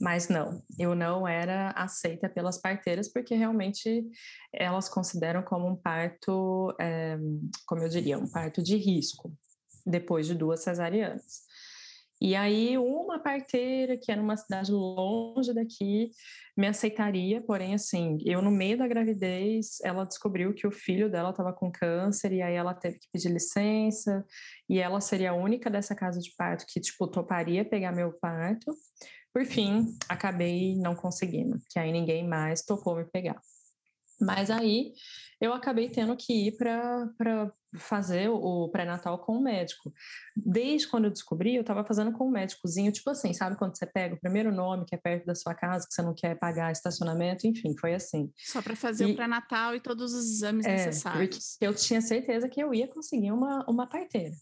[0.00, 4.02] Mas não, eu não era aceita pelas parteiras, porque realmente
[4.52, 7.18] elas consideram como um parto, é,
[7.66, 9.32] como eu diria, um parto de risco,
[9.84, 11.50] depois de duas cesarianas.
[12.22, 16.10] E aí, uma parteira que era numa cidade longe daqui
[16.54, 21.30] me aceitaria, porém, assim, eu no meio da gravidez, ela descobriu que o filho dela
[21.30, 24.22] estava com câncer, e aí ela teve que pedir licença,
[24.68, 28.70] e ela seria a única dessa casa de parto que, tipo, toparia pegar meu parto.
[29.32, 33.40] Por fim, acabei não conseguindo, que aí ninguém mais topou me pegar.
[34.20, 34.92] Mas aí
[35.40, 37.08] eu acabei tendo que ir para
[37.76, 39.92] fazer o pré-natal com o médico.
[40.36, 43.86] Desde quando eu descobri, eu estava fazendo com um médicozinho, tipo assim, sabe quando você
[43.86, 46.72] pega o primeiro nome que é perto da sua casa, que você não quer pagar
[46.72, 48.30] estacionamento, enfim, foi assim.
[48.36, 51.56] Só para fazer e, o pré-natal e todos os exames é, necessários.
[51.60, 54.34] Eu tinha certeza que eu ia conseguir uma, uma parteira.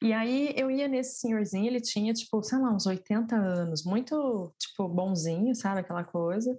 [0.00, 4.54] E aí eu ia nesse senhorzinho, ele tinha, tipo, sei lá, uns 80 anos, muito,
[4.58, 6.56] tipo, bonzinho, sabe, aquela coisa.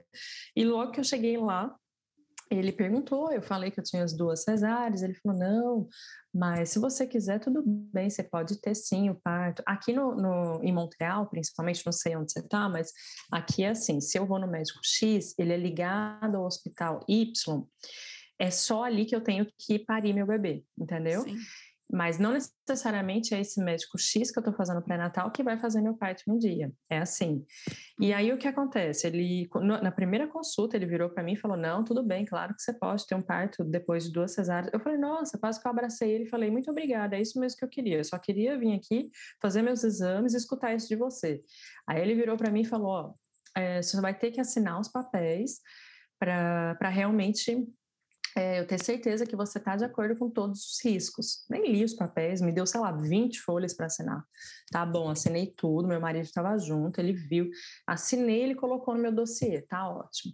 [0.56, 1.74] E logo que eu cheguei lá,
[2.52, 5.88] ele perguntou, eu falei que eu tinha as duas cesáreas, ele falou, não,
[6.34, 9.64] mas se você quiser, tudo bem, você pode ter sim o parto.
[9.66, 12.92] Aqui no, no em Montreal, principalmente, não sei onde você está, mas
[13.32, 17.64] aqui é assim, se eu vou no médico X, ele é ligado ao hospital Y,
[18.40, 21.22] é só ali que eu tenho que parir meu bebê, entendeu?
[21.24, 21.38] Sim.
[21.92, 25.82] Mas não necessariamente é esse médico X que eu estou fazendo pré-natal que vai fazer
[25.82, 26.72] meu parto no dia.
[26.88, 27.44] É assim.
[28.00, 29.08] E aí o que acontece?
[29.08, 29.50] Ele,
[29.82, 32.74] na primeira consulta, ele virou para mim e falou: Não, tudo bem, claro que você
[32.74, 34.72] pode ter um parto depois de duas cesáreas.
[34.72, 37.58] Eu falei: Nossa, quase que eu abracei ele e falei: Muito obrigada, é isso mesmo
[37.58, 37.98] que eu queria.
[37.98, 39.10] Eu só queria vir aqui,
[39.42, 41.42] fazer meus exames e escutar isso de você.
[41.88, 43.14] Aí ele virou para mim e falou: Ó,
[43.56, 45.60] é, você vai ter que assinar os papéis
[46.20, 47.66] para realmente
[48.36, 51.46] é, eu ter certeza que você está de acordo com todos os riscos.
[51.50, 54.24] Nem li os papéis, me deu, sei lá, 20 folhas para assinar.
[54.72, 57.50] Tá bom, assinei tudo, meu marido estava junto, ele viu,
[57.88, 60.34] assinei, ele colocou no meu dossiê, tá ótimo.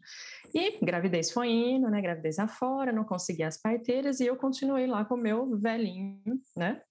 [0.54, 2.02] E gravidez foi indo, né?
[2.02, 6.82] Gravidez afora, não consegui as parteiras e eu continuei lá com o meu velhinho, né?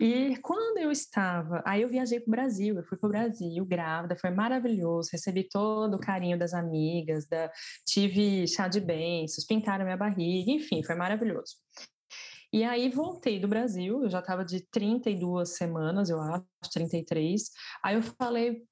[0.00, 3.64] E quando eu estava, aí eu viajei para o Brasil, eu fui para o Brasil
[3.64, 7.50] grávida, foi maravilhoso, recebi todo o carinho das amigas, da,
[7.84, 11.56] tive chá de bênçãos, pintaram minha barriga, enfim, foi maravilhoso.
[12.50, 17.42] E aí voltei do Brasil, eu já estava de 32 semanas, eu acho, 33.
[17.84, 18.62] Aí eu falei,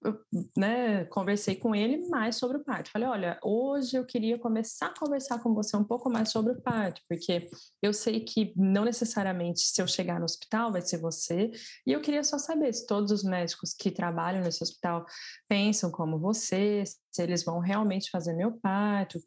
[0.56, 2.90] né, conversei com ele mais sobre o parto.
[2.90, 6.62] Falei, olha, hoje eu queria começar a conversar com você um pouco mais sobre o
[6.62, 7.50] parto, porque
[7.82, 11.50] eu sei que não necessariamente se eu chegar no hospital vai ser você,
[11.86, 15.04] e eu queria só saber se todos os médicos que trabalham nesse hospital
[15.46, 19.18] pensam como você, se eles vão realmente fazer meu parto.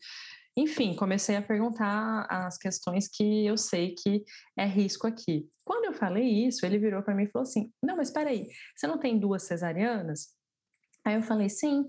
[0.59, 4.25] Enfim, comecei a perguntar as questões que eu sei que
[4.57, 5.49] é risco aqui.
[5.63, 8.45] Quando eu falei isso, ele virou para mim e falou assim: Não, mas espera aí,
[8.75, 10.35] você não tem duas cesarianas?
[11.05, 11.85] Aí eu falei: Sim.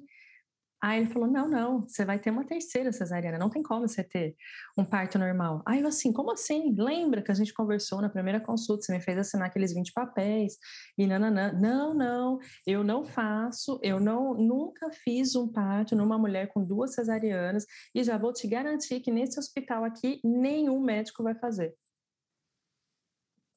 [0.82, 4.02] Aí ele falou: não, não, você vai ter uma terceira cesariana, não tem como você
[4.02, 4.34] ter
[4.78, 5.62] um parto normal.
[5.66, 6.74] Aí eu assim, como assim?
[6.76, 10.56] Lembra que a gente conversou na primeira consulta, você me fez assinar aqueles 20 papéis
[10.96, 11.52] e nananã.
[11.52, 16.94] Não, não, eu não faço, eu não nunca fiz um parto numa mulher com duas
[16.94, 21.74] cesarianas e já vou te garantir que nesse hospital aqui nenhum médico vai fazer.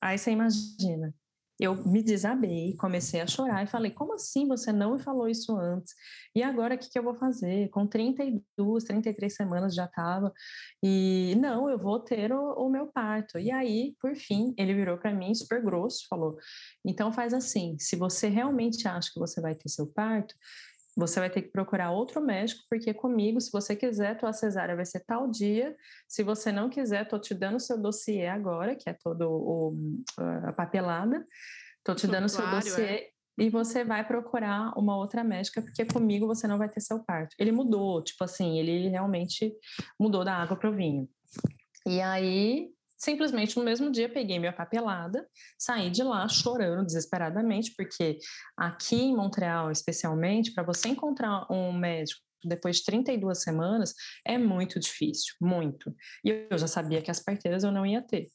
[0.01, 1.15] Aí você imagina,
[1.59, 5.55] eu me desabei, comecei a chorar e falei: como assim você não me falou isso
[5.57, 5.93] antes?
[6.35, 7.69] E agora o que, que eu vou fazer?
[7.69, 10.33] Com 32, 33 semanas já estava,
[10.81, 13.37] e não, eu vou ter o, o meu parto.
[13.37, 16.37] E aí, por fim, ele virou para mim super grosso, falou:
[16.85, 20.35] então faz assim, se você realmente acha que você vai ter seu parto,
[20.95, 24.86] você vai ter que procurar outro médico, porque comigo, se você quiser, tua cesárea vai
[24.86, 25.75] ser tal dia.
[26.08, 29.75] Se você não quiser, tô te dando seu dossiê agora, que é todo o,
[30.47, 31.25] a papelada.
[31.84, 33.10] Tô te dando seu dossiê é.
[33.38, 37.36] e você vai procurar uma outra médica, porque comigo você não vai ter seu parto.
[37.39, 39.53] Ele mudou, tipo assim, ele realmente
[39.99, 41.10] mudou da água para o vinho.
[41.86, 42.69] E aí
[43.03, 48.17] simplesmente no mesmo dia peguei minha papelada, saí de lá chorando desesperadamente, porque
[48.55, 53.93] aqui em Montreal, especialmente, para você encontrar um médico depois de 32 semanas
[54.25, 55.93] é muito difícil, muito.
[56.23, 58.29] E eu já sabia que as parteiras eu não ia ter.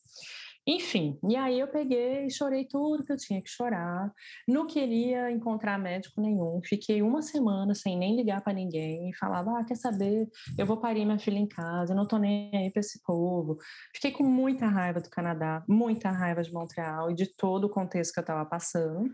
[0.70, 4.12] Enfim, e aí eu peguei e chorei tudo que eu tinha que chorar.
[4.46, 6.60] Não queria encontrar médico nenhum.
[6.62, 9.10] Fiquei uma semana sem nem ligar para ninguém.
[9.14, 10.28] Falava, ah, quer saber?
[10.58, 13.56] Eu vou parir minha filha em casa, não tô nem aí para esse povo.
[13.94, 18.12] Fiquei com muita raiva do Canadá, muita raiva de Montreal e de todo o contexto
[18.12, 19.10] que eu estava passando.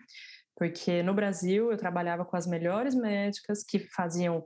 [0.56, 4.44] Porque no Brasil eu trabalhava com as melhores médicas que faziam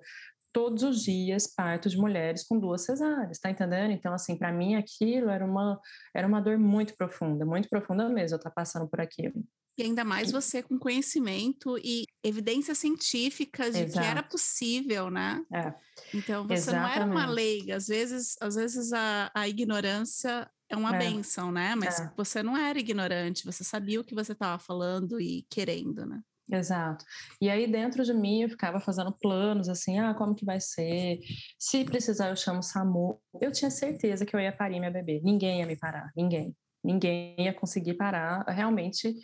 [0.58, 3.92] todos os dias parto de mulheres com duas cesáreas, tá entendendo?
[3.92, 5.80] Então, assim, para mim aquilo era uma,
[6.12, 9.44] era uma dor muito profunda, muito profunda mesmo, eu estar tá passando por aquilo.
[9.78, 14.00] E ainda mais você com conhecimento e evidências científicas de Exato.
[14.00, 15.40] que era possível, né?
[15.54, 15.72] É.
[16.12, 16.82] Então você Exatamente.
[16.82, 17.76] não era uma leiga.
[17.76, 20.98] Às vezes, às vezes a, a ignorância é uma é.
[20.98, 21.76] benção, né?
[21.76, 22.12] Mas é.
[22.16, 26.20] você não era ignorante, você sabia o que você estava falando e querendo, né?
[26.50, 27.04] Exato.
[27.40, 31.18] E aí dentro de mim eu ficava fazendo planos assim, ah, como que vai ser?
[31.58, 33.20] Se precisar eu chamo o SAMU.
[33.40, 35.20] Eu tinha certeza que eu ia parir minha bebê.
[35.22, 36.56] Ninguém ia me parar, ninguém.
[36.82, 39.14] Ninguém ia conseguir parar, realmente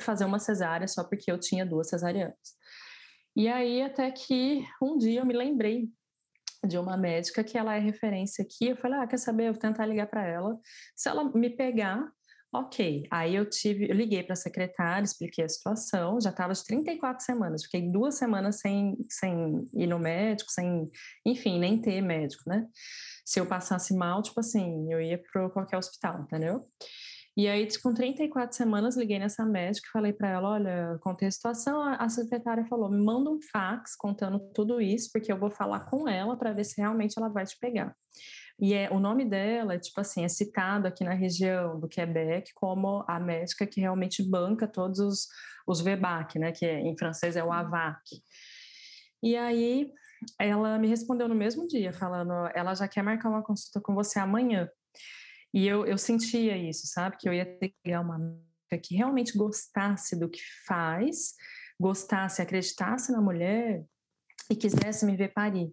[0.00, 2.56] fazer uma cesárea só porque eu tinha duas cesarianas.
[3.36, 5.90] E aí até que um dia eu me lembrei
[6.66, 8.68] de uma médica que ela é referência aqui.
[8.68, 9.48] Eu falei, ah, quer saber?
[9.48, 10.58] Eu vou tentar ligar para ela.
[10.94, 12.10] Se ela me pegar,
[12.58, 16.64] Ok, aí eu tive, eu liguei para a secretária, expliquei a situação, já estava de
[16.64, 20.90] 34 semanas, fiquei duas semanas sem, sem ir no médico, sem,
[21.26, 22.66] enfim, nem ter médico, né?
[23.26, 26.66] Se eu passasse mal, tipo assim, eu ia para qualquer hospital, entendeu?
[27.36, 31.30] E aí, com 34 semanas, liguei nessa médica e falei para ela: olha, contei a
[31.30, 31.82] situação.
[31.82, 36.08] A secretária falou: me manda um fax contando tudo isso, porque eu vou falar com
[36.08, 37.94] ela para ver se realmente ela vai te pegar.
[38.58, 43.04] E é, o nome dela, tipo assim, é citado aqui na região do Quebec como
[43.06, 45.28] a médica que realmente banca todos os,
[45.66, 46.52] os VBAC, né?
[46.52, 48.22] Que é, em francês é o AVAC.
[49.22, 49.90] E aí
[50.38, 54.18] ela me respondeu no mesmo dia, falando, ela já quer marcar uma consulta com você
[54.18, 54.68] amanhã.
[55.52, 57.16] E eu, eu sentia isso, sabe?
[57.18, 61.34] Que eu ia ter que pegar uma médica que realmente gostasse do que faz,
[61.78, 63.84] gostasse, acreditasse na mulher
[64.50, 65.70] e quisesse me ver parir.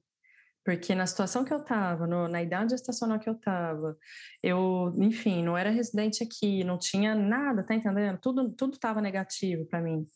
[0.64, 3.98] Porque na situação que eu estava, na idade estacional que eu estava,
[4.42, 8.18] eu, enfim, não era residente aqui, não tinha nada, tá entendendo?
[8.20, 10.08] Tudo tudo estava negativo para mim.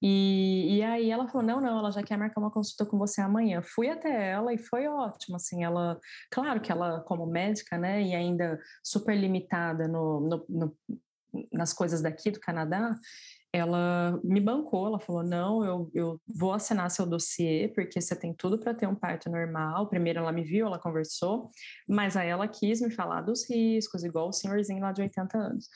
[0.00, 3.20] E, e aí ela falou, não, não, ela já quer marcar uma consulta com você
[3.20, 3.62] amanhã.
[3.62, 8.14] Fui até ela e foi ótimo, assim, ela, claro que ela como médica, né, e
[8.14, 10.76] ainda super limitada no, no, no
[11.50, 12.94] nas coisas daqui do Canadá,
[13.52, 18.34] ela me bancou, ela falou: não, eu, eu vou assinar seu dossiê, porque você tem
[18.34, 19.88] tudo para ter um parto normal.
[19.88, 21.50] Primeiro ela me viu, ela conversou,
[21.86, 25.68] mas aí ela quis me falar dos riscos, igual o senhorzinho lá de 80 anos.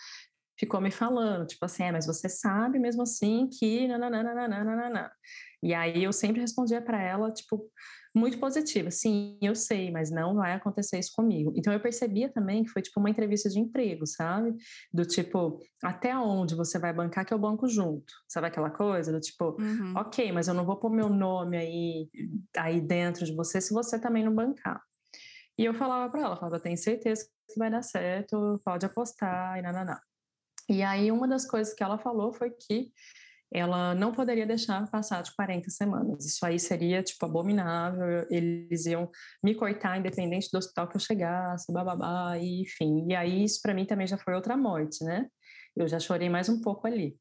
[0.58, 3.86] Ficou me falando, tipo assim, é, mas você sabe mesmo assim que.
[3.86, 5.12] Nananana.
[5.62, 7.70] E aí eu sempre respondia para ela, tipo,
[8.16, 8.90] muito positiva.
[8.90, 11.52] Sim, eu sei, mas não vai acontecer isso comigo.
[11.54, 14.56] Então eu percebia também que foi tipo uma entrevista de emprego, sabe?
[14.92, 18.12] Do tipo, até onde você vai bancar que eu banco junto.
[18.26, 19.92] Sabe aquela coisa do tipo, uhum.
[19.96, 22.08] ok, mas eu não vou pôr meu nome aí,
[22.56, 24.82] aí dentro de você se você também não bancar.
[25.58, 29.62] E eu falava para ela, falava, tenho certeza que vai dar certo, pode apostar e
[29.62, 30.00] nananá.
[30.68, 32.90] E aí uma das coisas que ela falou foi que
[33.52, 36.24] ela não poderia deixar passar de 40 semanas.
[36.24, 38.26] Isso aí seria, tipo, abominável.
[38.30, 39.10] Eles iam
[39.42, 43.06] me cortar independente do hospital que eu chegasse, bababá, e, enfim.
[43.08, 45.26] E aí isso para mim também já foi outra morte, né?
[45.74, 47.16] Eu já chorei mais um pouco ali.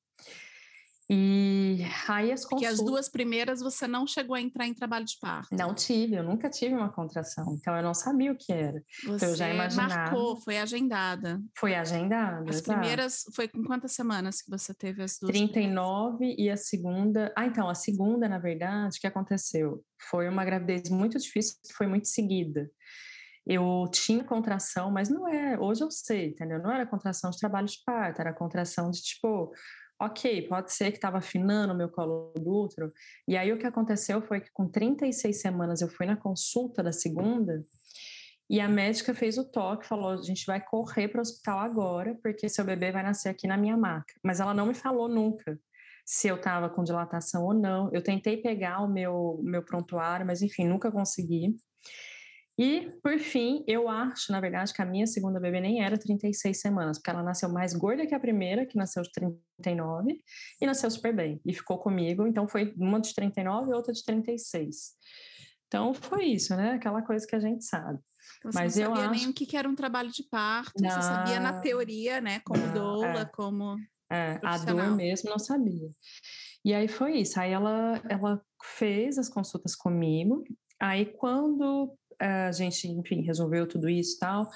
[1.09, 2.49] E aí as consultas...
[2.49, 5.55] Porque as duas primeiras você não chegou a entrar em trabalho de parto.
[5.55, 8.81] Não tive, eu nunca tive uma contração, então eu não sabia o que era.
[9.03, 9.95] Você então eu já imaginava...
[9.95, 11.41] marcou, foi agendada.
[11.57, 12.79] Foi agendada, As exato.
[12.79, 16.43] primeiras, foi com quantas semanas que você teve as duas 39 primeiras?
[16.43, 17.33] e a segunda...
[17.37, 19.83] Ah, então, a segunda, na verdade, o que aconteceu?
[20.09, 22.69] Foi uma gravidez muito difícil, foi muito seguida
[23.47, 26.59] eu tinha contração, mas não é, hoje eu sei, entendeu?
[26.59, 29.53] Não era contração de trabalho de parto, era contração de tipo
[29.99, 32.91] ok, pode ser que estava afinando o meu colo do útero.
[33.27, 36.91] E aí o que aconteceu foi que com 36 semanas eu fui na consulta da
[36.91, 37.65] segunda
[38.49, 42.17] e a médica fez o toque, falou: a gente vai correr para o hospital agora,
[42.21, 44.13] porque seu bebê vai nascer aqui na minha maca.
[44.23, 45.59] Mas ela não me falou nunca
[46.05, 47.89] se eu estava com dilatação ou não.
[47.91, 51.55] Eu tentei pegar o meu, meu prontuário, mas enfim, nunca consegui.
[52.57, 56.59] E, por fim, eu acho, na verdade, que a minha segunda bebê nem era 36
[56.59, 60.21] semanas, porque ela nasceu mais gorda que a primeira, que nasceu de 39,
[60.61, 61.41] e nasceu super bem.
[61.45, 64.93] E ficou comigo, então foi uma de 39 e outra de 36.
[65.67, 66.73] Então foi isso, né?
[66.73, 67.99] Aquela coisa que a gente sabe.
[68.39, 69.29] Então, você Mas não sabia eu nem acho...
[69.29, 72.39] o que era um trabalho de parto, não, você sabia na teoria, né?
[72.39, 73.25] Como não, doula, é.
[73.25, 73.75] como.
[74.09, 75.89] É, a dor mesmo não sabia.
[76.63, 77.39] E aí foi isso.
[77.39, 80.43] Aí ela, ela fez as consultas comigo.
[80.79, 84.49] Aí quando a gente, enfim, resolveu tudo isso e tal.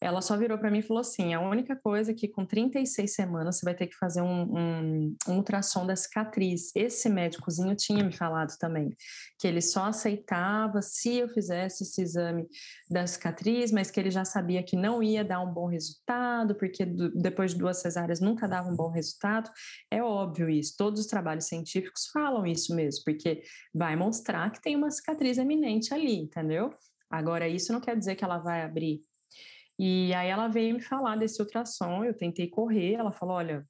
[0.00, 3.12] ela só virou para mim e falou assim: a única coisa é que com 36
[3.12, 6.70] semanas você vai ter que fazer um, um, um, ultrassom da cicatriz.
[6.74, 8.94] Esse médicozinho tinha me falado também
[9.38, 12.46] que ele só aceitava se eu fizesse esse exame
[12.90, 16.84] da cicatriz, mas que ele já sabia que não ia dar um bom resultado, porque
[16.84, 19.50] do, depois de duas cesáreas nunca dava um bom resultado.
[19.90, 23.42] É óbvio isso, todos os trabalhos científicos falam isso mesmo, porque
[23.72, 26.72] vai mostrar que tem uma cicatriz eminente ali, entendeu?
[27.10, 29.02] Agora, isso não quer dizer que ela vai abrir
[29.78, 33.64] e aí ela veio me falar desse ultrassom, eu tentei correr, ela falou, olha,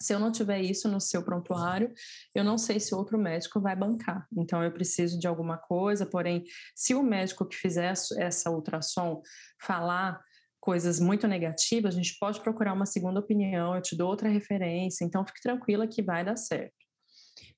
[0.00, 1.92] se eu não tiver isso no seu prontuário,
[2.34, 4.26] eu não sei se outro médico vai bancar.
[4.36, 9.22] Então eu preciso de alguma coisa, porém, se o médico que fizer essa ultrassom
[9.62, 10.20] falar
[10.60, 15.04] coisas muito negativas, a gente pode procurar uma segunda opinião, eu te dou outra referência,
[15.04, 16.75] então fique tranquila que vai dar certo.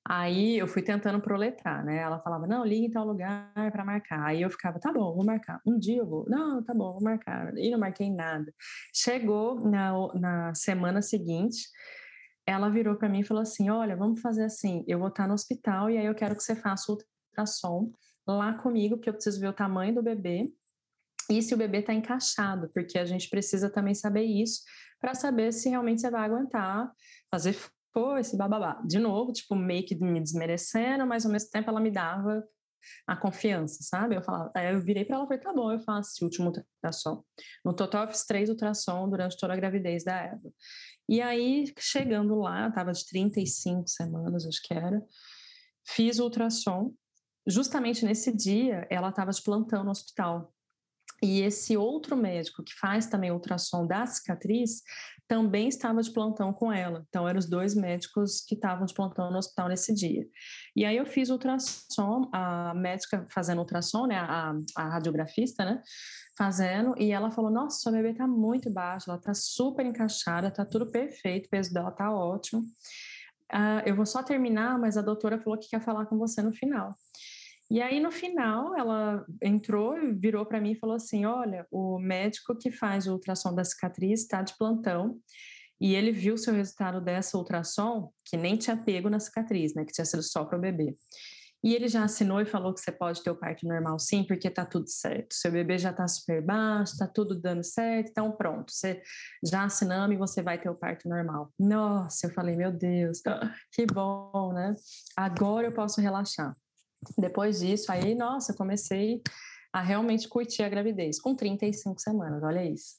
[0.07, 1.97] Aí eu fui tentando proletrar, né?
[1.97, 4.25] Ela falava, não, liga em tal lugar para marcar.
[4.25, 5.61] Aí eu ficava, tá bom, vou marcar.
[5.65, 6.25] Um dia eu vou.
[6.27, 7.55] Não, tá bom, vou marcar.
[7.57, 8.53] E não marquei nada.
[8.93, 11.67] Chegou na, na semana seguinte,
[12.45, 15.33] ela virou para mim e falou assim: Olha, vamos fazer assim, eu vou estar no
[15.33, 17.91] hospital e aí eu quero que você faça o ultrassom
[18.27, 20.51] lá comigo, porque eu preciso ver o tamanho do bebê
[21.29, 24.61] e se o bebê está encaixado, porque a gente precisa também saber isso
[24.99, 26.91] para saber se realmente você vai aguentar
[27.31, 27.55] fazer
[28.17, 28.81] esse bababá.
[28.85, 32.43] De novo, tipo, meio que me desmerecendo, mas ao mesmo tempo ela me dava
[33.07, 34.15] a confiança, sabe?
[34.15, 37.23] Eu falava, eu virei para ela e falei, tá bom, eu faço esse último ultrassom.
[37.63, 40.53] No total, eu fiz três ultrassom durante toda a gravidez da Eva.
[41.07, 45.01] E aí, chegando lá, tava de 35 semanas, acho que era,
[45.85, 46.93] fiz o ultrassom.
[47.47, 50.53] Justamente nesse dia, ela estava de plantão no hospital.
[51.21, 54.81] E esse outro médico que faz também ultrassom da cicatriz
[55.27, 57.05] também estava de plantão com ela.
[57.07, 60.27] Então, eram os dois médicos que estavam de plantão no hospital nesse dia.
[60.75, 65.83] E aí eu fiz ultrassom, a médica fazendo ultrassom, né, a, a radiografista, né,
[66.35, 70.65] fazendo, e ela falou: Nossa, sua bebê está muito baixa, ela está super encaixada, está
[70.65, 72.61] tudo perfeito, o peso dela está ótimo.
[73.53, 76.53] Uh, eu vou só terminar, mas a doutora falou que quer falar com você no
[76.53, 76.95] final.
[77.69, 82.57] E aí, no final, ela entrou, virou para mim e falou assim: Olha, o médico
[82.57, 85.19] que faz o ultrassom da cicatriz está de plantão
[85.79, 89.85] e ele viu o seu resultado dessa ultrassom, que nem tinha pego na cicatriz, né?
[89.85, 90.97] Que tinha sido só para o bebê.
[91.63, 94.49] E ele já assinou e falou que você pode ter o parto normal sim, porque
[94.49, 95.33] tá tudo certo.
[95.33, 99.01] Seu bebê já tá super baixo, tá tudo dando certo, então pronto, você
[99.43, 101.53] já assinamos e você vai ter o parto normal.
[101.59, 103.21] Nossa, eu falei, meu Deus,
[103.73, 104.73] que bom, né?
[105.17, 106.55] Agora eu posso relaxar.
[107.17, 109.21] Depois disso, aí, nossa, comecei
[109.71, 112.95] a realmente curtir a gravidez, com 35 semanas, olha isso.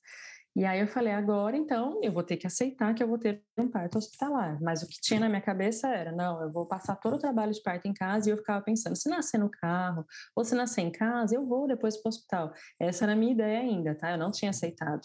[0.56, 3.40] E aí eu falei, agora então eu vou ter que aceitar que eu vou ter
[3.56, 4.60] um parto hospitalar.
[4.60, 7.52] Mas o que tinha na minha cabeça era, não, eu vou passar todo o trabalho
[7.52, 10.80] de parto em casa e eu ficava pensando, se nascer no carro ou se nascer
[10.80, 12.52] em casa, eu vou depois para o hospital.
[12.80, 14.10] Essa era a minha ideia ainda, tá?
[14.10, 15.02] Eu não tinha aceitado.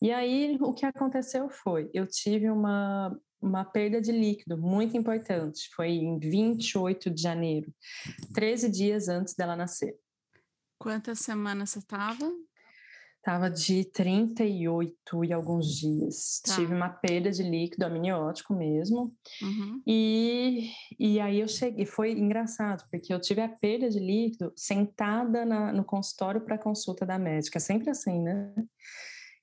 [0.00, 5.70] E aí o que aconteceu foi, eu tive uma uma perda de líquido muito importante.
[5.74, 7.72] Foi em 28 de janeiro,
[8.34, 9.96] 13 dias antes dela nascer.
[10.78, 12.32] Quantas semanas você estava?
[13.18, 16.40] Estava de 38 e alguns dias.
[16.42, 16.54] Tá.
[16.54, 19.14] Tive uma perda de líquido amniótico mesmo.
[19.42, 19.82] Uhum.
[19.86, 21.84] E, e aí eu cheguei.
[21.84, 27.04] Foi engraçado, porque eu tive a perda de líquido sentada na, no consultório para consulta
[27.04, 27.60] da médica.
[27.60, 28.54] Sempre assim, né?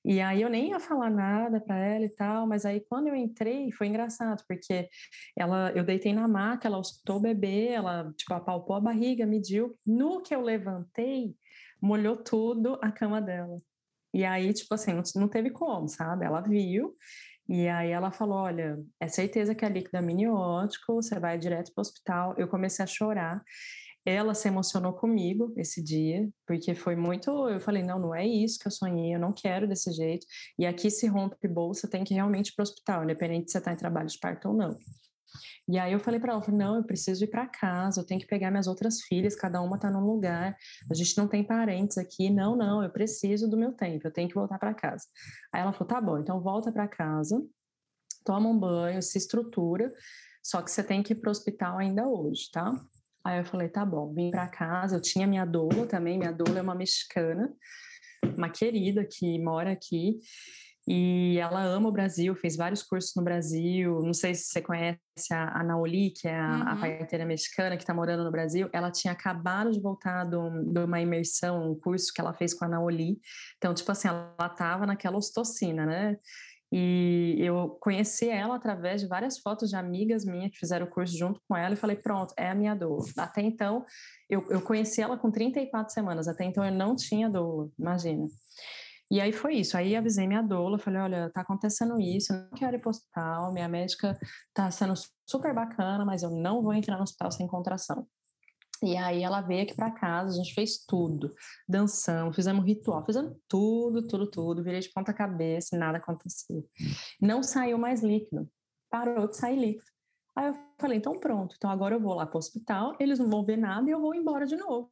[0.07, 3.15] E aí eu nem ia falar nada para ela e tal, mas aí quando eu
[3.15, 4.87] entrei foi engraçado, porque
[5.37, 9.77] ela, eu deitei na maca, ela escutou o bebê, ela tipo apalpou a barriga, mediu.
[9.85, 11.35] No que eu levantei,
[11.81, 13.57] molhou tudo a cama dela.
[14.13, 16.25] E aí, tipo assim, não, teve como, sabe?
[16.25, 16.95] Ela viu,
[17.49, 21.81] e aí ela falou: Olha, é certeza que é líquido amniótico, você vai direto para
[21.81, 22.33] o hospital.
[22.37, 23.43] Eu comecei a chorar.
[24.09, 27.29] Ela se emocionou comigo esse dia, porque foi muito.
[27.49, 30.25] Eu falei: não, não é isso que eu sonhei, eu não quero desse jeito.
[30.57, 33.57] E aqui se rompe bolsa, tem que realmente ir para o hospital, independente se você
[33.57, 34.77] está em trabalho de parto ou não.
[35.67, 38.25] E aí eu falei para ela, não, eu preciso ir para casa, eu tenho que
[38.25, 40.55] pegar minhas outras filhas, cada uma está num lugar,
[40.89, 44.29] a gente não tem parentes aqui, não, não, eu preciso do meu tempo, eu tenho
[44.29, 45.05] que voltar para casa.
[45.51, 47.45] Aí ela falou, tá bom, então volta para casa,
[48.23, 49.93] toma um banho, se estrutura,
[50.41, 52.73] só que você tem que ir para o hospital ainda hoje, tá?
[53.27, 56.59] Aí eu falei, tá bom, vim para casa, eu tinha minha doula também, minha doula
[56.59, 57.53] é uma mexicana,
[58.37, 60.17] uma querida que mora aqui,
[60.87, 63.99] e ela ama o Brasil, fez vários cursos no Brasil.
[64.01, 64.97] Não sei se você conhece
[65.33, 66.61] a, a Naoli, que é a, uhum.
[66.61, 68.69] a parteira mexicana que está morando no Brasil.
[68.71, 72.69] Ela tinha acabado de voltar de uma imersão, um curso que ela fez com a
[72.69, 73.19] Naoli.
[73.57, 76.15] Então, tipo assim, ela estava naquela ostocina, né?
[76.71, 81.17] E eu conheci ela através de várias fotos de amigas minhas que fizeram o curso
[81.17, 83.05] junto com ela e falei: pronto, é a minha dor.
[83.17, 83.85] Até então,
[84.29, 88.27] eu, eu conheci ela com 34 semanas, até então eu não tinha dor, imagina.
[89.09, 89.77] E aí foi isso.
[89.77, 92.91] Aí avisei minha doula, falei: olha, tá acontecendo isso, eu não quero ir para o
[92.91, 94.17] hospital, minha médica
[94.53, 94.93] tá sendo
[95.25, 98.05] super bacana, mas eu não vou entrar no hospital sem contração.
[98.83, 101.33] E aí ela veio aqui para casa, a gente fez tudo,
[101.67, 106.67] dançamos, fizemos ritual, fizemos tudo, tudo, tudo, virei de ponta cabeça, nada aconteceu.
[107.19, 108.47] Não saiu mais líquido,
[108.89, 109.91] parou de sair líquido.
[110.35, 113.27] Aí eu falei, então pronto, então agora eu vou lá para o hospital, eles não
[113.27, 114.91] vão ver nada e eu vou embora de novo.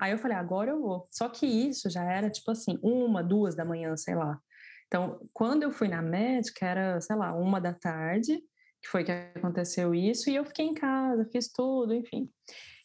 [0.00, 1.06] Aí eu falei, agora eu vou.
[1.10, 4.40] Só que isso já era tipo assim, uma, duas da manhã, sei lá.
[4.86, 8.36] Então, quando eu fui na médica, era, sei lá, uma da tarde,
[8.82, 12.28] que foi que aconteceu isso, e eu fiquei em casa, fiz tudo, enfim.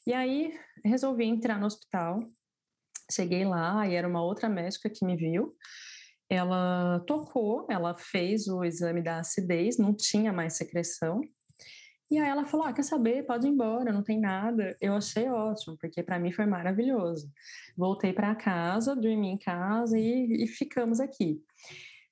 [0.07, 2.23] E aí resolvi entrar no hospital.
[3.11, 5.53] Cheguei lá e era uma outra médica que me viu.
[6.29, 11.19] Ela tocou, ela fez o exame da acidez, não tinha mais secreção.
[12.09, 13.25] E aí ela falou: ah, quer saber?
[13.25, 14.77] Pode ir embora, não tem nada.
[14.79, 17.29] Eu achei ótimo, porque para mim foi maravilhoso.
[17.75, 21.43] Voltei para casa, dormi em casa e, e ficamos aqui.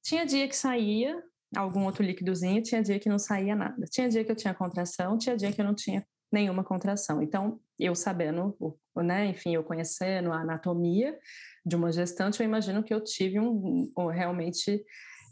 [0.04, 1.24] Tinha dia que saía
[1.56, 3.86] algum outro líquidozinho, tinha dia que não saía nada.
[3.90, 7.22] Tinha dia que eu tinha contração, tinha dia que eu não tinha nenhuma contração.
[7.22, 8.56] Então, eu sabendo,
[8.96, 11.18] né, enfim, eu conhecendo a anatomia
[11.66, 14.84] de uma gestante, eu imagino que eu tive um, um realmente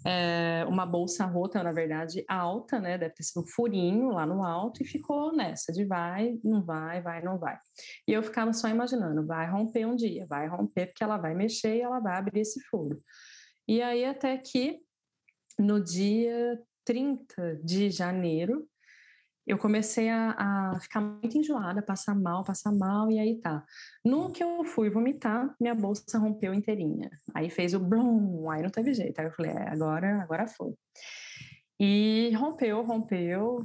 [0.06, 2.98] é, uma bolsa rota, na verdade, alta, né?
[2.98, 7.02] Deve ter sido um furinho lá no alto e ficou nessa de vai, não vai,
[7.02, 7.58] vai, não vai.
[8.08, 11.78] E eu ficava só imaginando, vai romper um dia, vai romper porque ela vai mexer
[11.78, 13.02] e ela vai abrir esse furo.
[13.68, 14.80] E aí até que
[15.58, 18.68] no dia 30 de janeiro,
[19.46, 23.64] eu comecei a, a, ficar muito enjoada, passar mal, passar mal, e aí tá.
[24.04, 27.10] No que eu fui vomitar, minha bolsa rompeu inteirinha.
[27.34, 29.20] Aí fez o blum, aí não teve jeito.
[29.20, 30.74] Aí eu falei, é, agora, agora foi.
[31.80, 33.64] E rompeu, rompeu.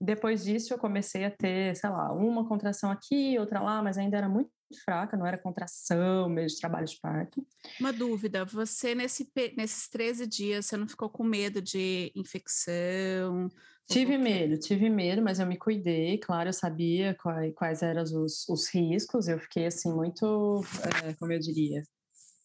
[0.00, 4.16] Depois disso, eu comecei a ter, sei lá, uma contração aqui, outra lá, mas ainda
[4.16, 7.46] era muito fraca, não era contração, mesmo de trabalho de parto.
[7.80, 13.50] Uma dúvida, você nesse, nesses 13 dias, você não ficou com medo de infecção?
[13.86, 18.48] Tive medo, tive medo, mas eu me cuidei, claro, eu sabia quais, quais eram os,
[18.48, 20.64] os riscos, eu fiquei assim muito,
[21.04, 21.82] é, como eu diria,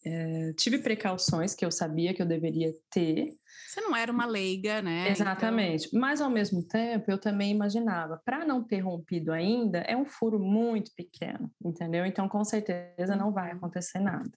[0.04, 3.28] é, tive precauções que eu sabia que eu deveria ter.
[3.68, 5.10] Você não era uma leiga, né?
[5.10, 5.88] Exatamente.
[5.88, 6.00] Então...
[6.00, 10.38] Mas, ao mesmo tempo, eu também imaginava, para não ter rompido ainda, é um furo
[10.38, 12.06] muito pequeno, entendeu?
[12.06, 13.58] Então, com certeza, não vai uhum.
[13.58, 14.30] acontecer nada.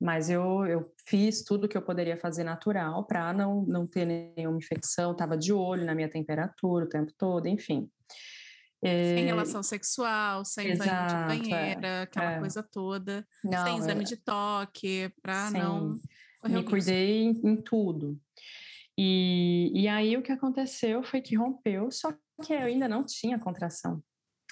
[0.00, 4.58] Mas eu, eu fiz tudo que eu poderia fazer natural para não, não ter nenhuma
[4.58, 7.90] infecção, estava de olho na minha temperatura o tempo todo, enfim.
[8.84, 12.38] Sem é, relação sexual, sem Exato, banho de é, banheira, aquela é.
[12.38, 15.98] coisa toda, não, sem exame de toque, para não.
[16.44, 18.16] Me cuidei em, em, tudo.
[18.96, 22.12] E, e aí o que aconteceu foi que rompeu, só
[22.44, 24.00] que eu ainda não tinha contração.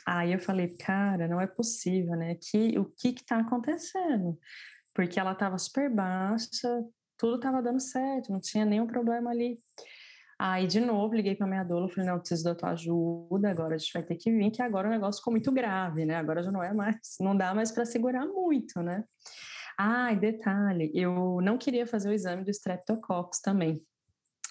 [0.05, 2.37] Aí eu falei, cara, não é possível, né?
[2.37, 4.39] Que, o que está acontecendo?
[4.97, 6.83] porque ela estava super baixa,
[7.19, 9.61] tudo estava dando certo, não tinha nenhum problema ali.
[10.39, 13.79] Aí, de novo, liguei para minha doula, falei, não, preciso da tua ajuda, agora a
[13.79, 16.17] gente vai ter que vir, que agora o negócio ficou muito grave, né?
[16.17, 19.03] Agora já não é mais, não dá mais para segurar muito, né?
[19.79, 23.83] Ah, e detalhe, eu não queria fazer o exame do Streptococcus também.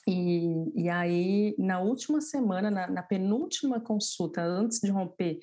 [0.07, 5.39] E, e aí, na última semana, na, na penúltima consulta, antes de romper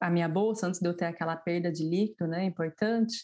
[0.00, 3.16] a minha bolsa, antes de eu ter aquela perda de líquido, né, importante,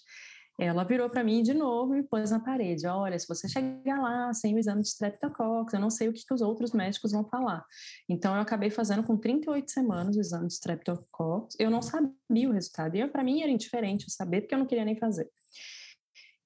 [0.58, 4.32] ela virou para mim de novo e pôs na parede: olha, se você chegar lá
[4.32, 7.24] sem o exame de streptococcus, eu não sei o que, que os outros médicos vão
[7.24, 7.64] falar.
[8.08, 11.56] Então, eu acabei fazendo com 38 semanas o exame de streptococcus.
[11.58, 12.96] Eu não sabia o resultado.
[12.96, 15.28] E para mim era indiferente saber, porque eu não queria nem fazer.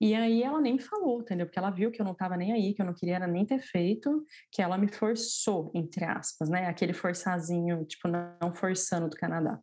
[0.01, 1.47] E aí ela nem me falou, entendeu?
[1.47, 3.61] Porque ela viu que eu não estava nem aí, que eu não queria nem ter
[3.61, 6.67] feito, que ela me forçou, entre aspas, né?
[6.67, 9.59] Aquele forçazinho, tipo, não forçando do Canadá.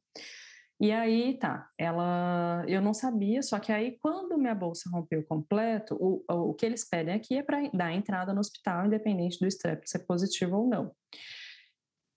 [0.80, 5.95] E aí, tá, ela, eu não sabia, só que aí quando minha bolsa rompeu completo,
[5.99, 9.88] o, o que eles pedem aqui é para dar entrada no hospital, independente do strep
[9.88, 10.91] ser positivo ou não.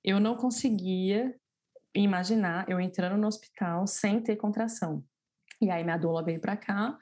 [0.03, 1.35] Eu não conseguia
[1.95, 5.05] imaginar eu entrando no hospital sem ter contração.
[5.61, 6.97] E aí minha doula veio para cá.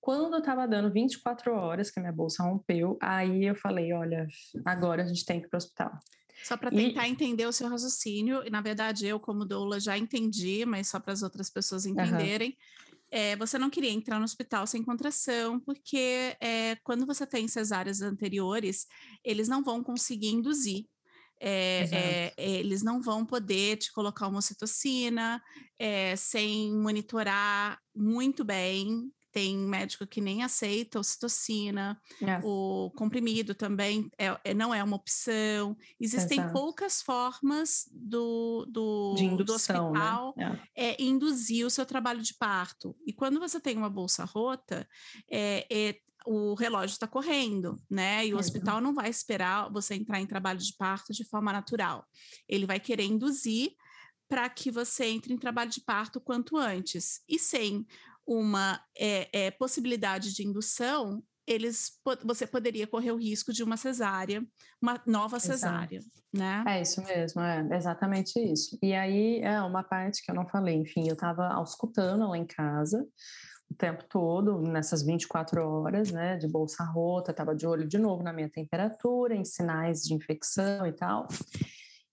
[0.00, 4.26] Quando eu estava dando 24 horas que a minha bolsa rompeu, aí eu falei, olha,
[4.64, 5.98] agora a gente tem que ir para o hospital.
[6.44, 7.10] Só para tentar e...
[7.10, 11.12] entender o seu raciocínio, e na verdade eu, como doula, já entendi, mas só para
[11.12, 12.50] as outras pessoas entenderem.
[12.50, 12.94] Uhum.
[13.10, 18.02] É, você não queria entrar no hospital sem contração, porque é, quando você tem cesáreas
[18.02, 18.86] anteriores,
[19.24, 20.84] eles não vão conseguir induzir.
[21.40, 25.42] É, é, eles não vão poder te colocar uma ocitocina
[25.78, 32.38] é, sem monitorar muito bem tem médico que nem aceita ocitocina, é.
[32.44, 35.76] o comprimido também é, é, não é uma opção.
[36.00, 36.52] Existem Exato.
[36.52, 40.00] poucas formas do, do, indução, do né?
[40.00, 40.62] hospital né?
[40.76, 41.02] é.
[41.02, 42.96] induzir o seu trabalho de parto.
[43.04, 44.88] E quando você tem uma bolsa rota,
[45.28, 48.24] é, é o relógio está correndo, né?
[48.24, 48.40] E o uhum.
[48.40, 52.06] hospital não vai esperar você entrar em trabalho de parto de forma natural.
[52.48, 53.72] Ele vai querer induzir
[54.28, 57.20] para que você entre em trabalho de parto quanto antes.
[57.28, 57.84] E sem
[58.26, 61.92] uma é, é, possibilidade de indução, eles
[62.24, 64.42] você poderia correr o risco de uma cesárea,
[64.80, 66.22] uma nova cesárea, Exato.
[66.32, 66.64] né?
[66.66, 68.78] É isso mesmo, é exatamente isso.
[68.82, 72.46] E aí é uma parte que eu não falei, enfim, eu estava auscultando lá em
[72.46, 73.06] casa
[73.70, 78.22] o tempo todo, nessas 24 horas, né, de bolsa rota, estava de olho de novo
[78.22, 81.26] na minha temperatura, em sinais de infecção e tal.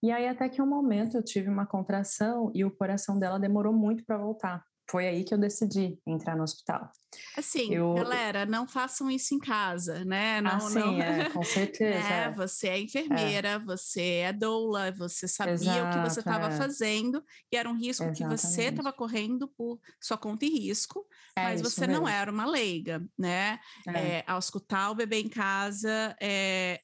[0.01, 3.73] E aí até que um momento eu tive uma contração e o coração dela demorou
[3.73, 6.91] muito para voltar foi aí que eu decidi entrar no hospital.
[7.37, 7.93] Assim, eu...
[7.93, 10.41] galera, não façam isso em casa, né?
[10.41, 11.01] Não, ah, sim, não...
[11.01, 11.97] É, com certeza.
[11.97, 12.33] né?
[12.35, 13.59] Você é enfermeira, é.
[13.59, 16.51] você é doula, você sabia Exato, o que você estava é.
[16.51, 18.41] fazendo e era um risco Exatamente.
[18.41, 22.01] que você estava correndo por sua conta e risco, é mas você mesmo.
[22.01, 23.59] não era uma leiga, né?
[23.87, 23.91] É.
[23.91, 24.23] é.
[24.27, 26.81] ao escutar o bebê em casa, é,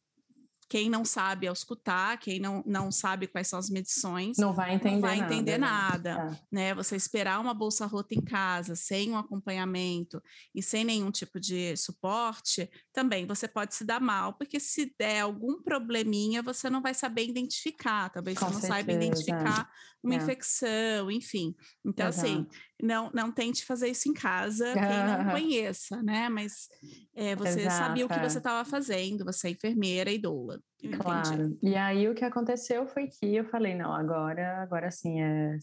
[0.70, 4.95] quem não sabe auscultar, quem não, não sabe quais são as medições, não vai entender,
[4.95, 6.39] não vai entender nada, nada né?
[6.51, 6.76] né?
[6.76, 10.22] Você esperar uma bolsa rota em casa, sem um acompanhamento
[10.53, 15.22] e sem nenhum tipo de suporte, também você pode se dar mal, porque se der
[15.22, 18.74] algum probleminha, você não vai saber identificar, talvez Com você não certeza.
[18.74, 19.70] saiba identificar
[20.03, 20.18] uma é.
[20.18, 21.55] infecção, enfim.
[21.86, 22.28] Então, Exato.
[22.28, 22.47] assim,
[22.82, 26.30] não, não tente fazer isso em casa, quem não conheça, né?
[26.30, 26.67] Mas
[27.15, 30.59] é, você Exato, sabia o que você estava fazendo, você é enfermeira e doula.
[31.01, 31.57] Claro.
[31.61, 35.57] E aí o que aconteceu foi que eu falei, não, agora, agora sim, é,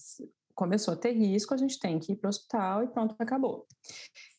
[0.55, 3.67] começou a ter risco, a gente tem que ir para o hospital e pronto, acabou.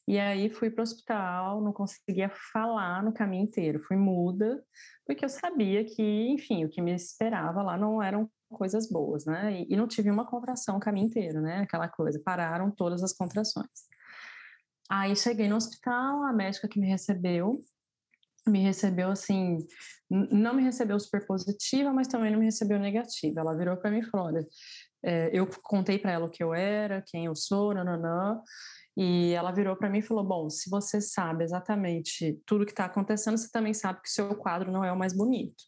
[0.08, 4.64] E aí fui para o hospital, não conseguia falar no caminho inteiro, fui muda,
[5.06, 9.62] porque eu sabia que, enfim, o que me esperava lá não eram coisas boas, né?
[9.62, 11.62] E, e não tive uma contração o caminho inteiro, né?
[11.62, 13.68] Aquela coisa, pararam todas as contrações.
[14.90, 17.60] Aí cheguei no hospital, a médica que me recebeu,
[18.48, 19.58] me recebeu assim,
[20.10, 23.42] não me recebeu super positiva, mas também não me recebeu negativa.
[23.42, 24.48] Ela virou para mim e falou: olha,
[25.04, 28.40] é, eu contei para ela o que eu era, quem eu sou, nananã,
[28.98, 32.86] e ela virou para mim e falou: Bom, se você sabe exatamente tudo que está
[32.86, 35.64] acontecendo, você também sabe que o seu quadro não é o mais bonito.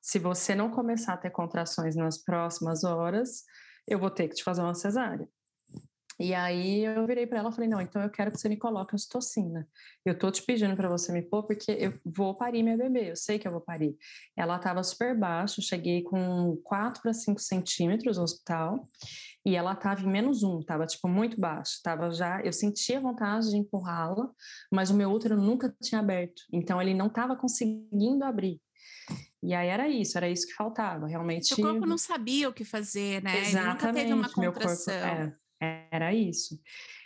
[0.00, 3.42] Se você não começar a ter contrações nas próximas horas,
[3.86, 5.28] eu vou ter que te fazer uma cesárea.
[6.20, 8.56] E aí eu virei para ela e falei: não, então eu quero que você me
[8.56, 9.68] coloque ocitocina.
[10.04, 13.16] Eu tô te pedindo para você me pôr porque eu vou parir minha bebê, eu
[13.16, 13.96] sei que eu vou parir.
[14.36, 18.84] Ela estava super baixa, cheguei com 4 para 5 centímetros no hospital
[19.46, 23.50] e ela estava em menos um, estava tipo muito baixa, tava já, eu sentia vontade
[23.50, 24.28] de empurrá-la,
[24.72, 28.60] mas o meu útero nunca tinha aberto, então ele não estava conseguindo abrir.
[29.42, 31.54] E aí era isso, era isso que faltava, realmente.
[31.54, 33.38] O corpo não sabia o que fazer, né?
[33.38, 34.42] Exatamente, Ele nunca teve uma contração.
[34.42, 36.60] Meu corpo, é, era isso.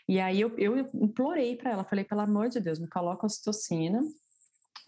[0.09, 4.01] E aí eu, eu implorei para ela, falei, pelo amor de Deus, me coloca ocitocina.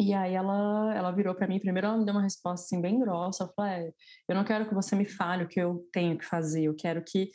[0.00, 2.98] E aí ela, ela virou para mim, primeiro ela me deu uma resposta assim bem
[2.98, 3.92] grossa, falou, é,
[4.28, 7.02] eu não quero que você me fale o que eu tenho que fazer, eu quero
[7.04, 7.30] que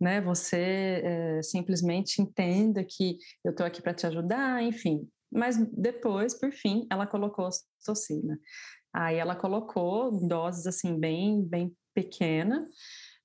[0.00, 5.06] né, você é, simplesmente entenda que eu estou aqui para te ajudar, enfim.
[5.30, 8.38] Mas depois, por fim, ela colocou ocitocina.
[8.92, 12.66] Aí ela colocou doses assim bem bem pequena.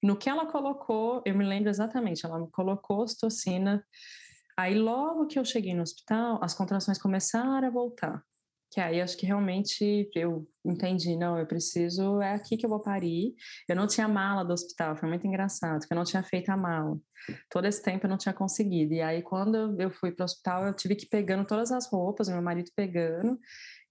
[0.02, 3.84] No que ela colocou, eu me lembro exatamente, ela colocou ocitocina.
[4.58, 8.24] Aí logo que eu cheguei no hospital, as contrações começaram a voltar.
[8.72, 12.82] Que aí acho que realmente eu entendi, não, eu preciso, é aqui que eu vou
[12.82, 13.34] parir.
[13.70, 16.58] Eu não tinha mala do hospital, foi muito engraçado, porque eu não tinha feito a
[16.58, 16.98] mala.
[17.50, 18.94] Todo esse tempo eu não tinha conseguido.
[18.94, 21.88] E aí quando eu fui para o hospital, eu tive que ir pegando todas as
[21.90, 23.40] roupas, meu marido pegando,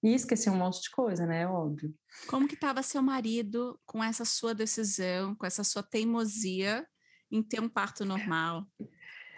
[0.05, 1.47] e esqueci um monte de coisa, né?
[1.49, 1.95] Óbvio.
[2.27, 6.87] Como que estava seu marido com essa sua decisão, com essa sua teimosia
[7.33, 8.67] em ter um parto normal?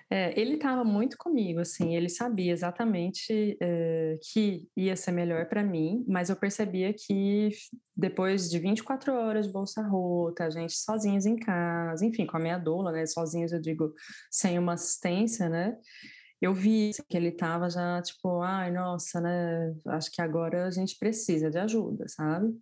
[0.09, 5.65] É, ele estava muito comigo, assim, ele sabia exatamente é, que ia ser melhor para
[5.65, 7.51] mim, mas eu percebia que
[7.97, 12.41] depois de 24 horas de bolsa rota, a gente sozinhos em casa, enfim, com a
[12.41, 13.93] minha doula, né, sozinhos eu digo,
[14.31, 15.77] sem uma assistência, né,
[16.41, 19.75] eu vi que ele estava já tipo, ai, nossa, né?
[19.87, 22.55] Acho que agora a gente precisa de ajuda, sabe?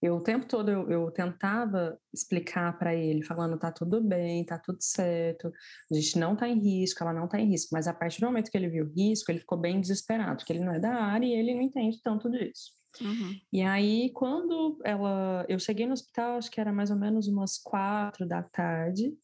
[0.00, 4.58] Eu o tempo todo eu, eu tentava explicar para ele, falando tá tudo bem, tá
[4.58, 5.50] tudo certo,
[5.90, 7.70] a gente não tá em risco, ela não tá em risco.
[7.72, 10.52] Mas a partir do momento que ele viu o risco, ele ficou bem desesperado, porque
[10.52, 12.72] ele não é da área e ele não entende tanto disso.
[13.00, 13.34] Uhum.
[13.52, 17.56] E aí, quando ela, eu cheguei no hospital, acho que era mais ou menos umas
[17.56, 19.14] quatro da tarde.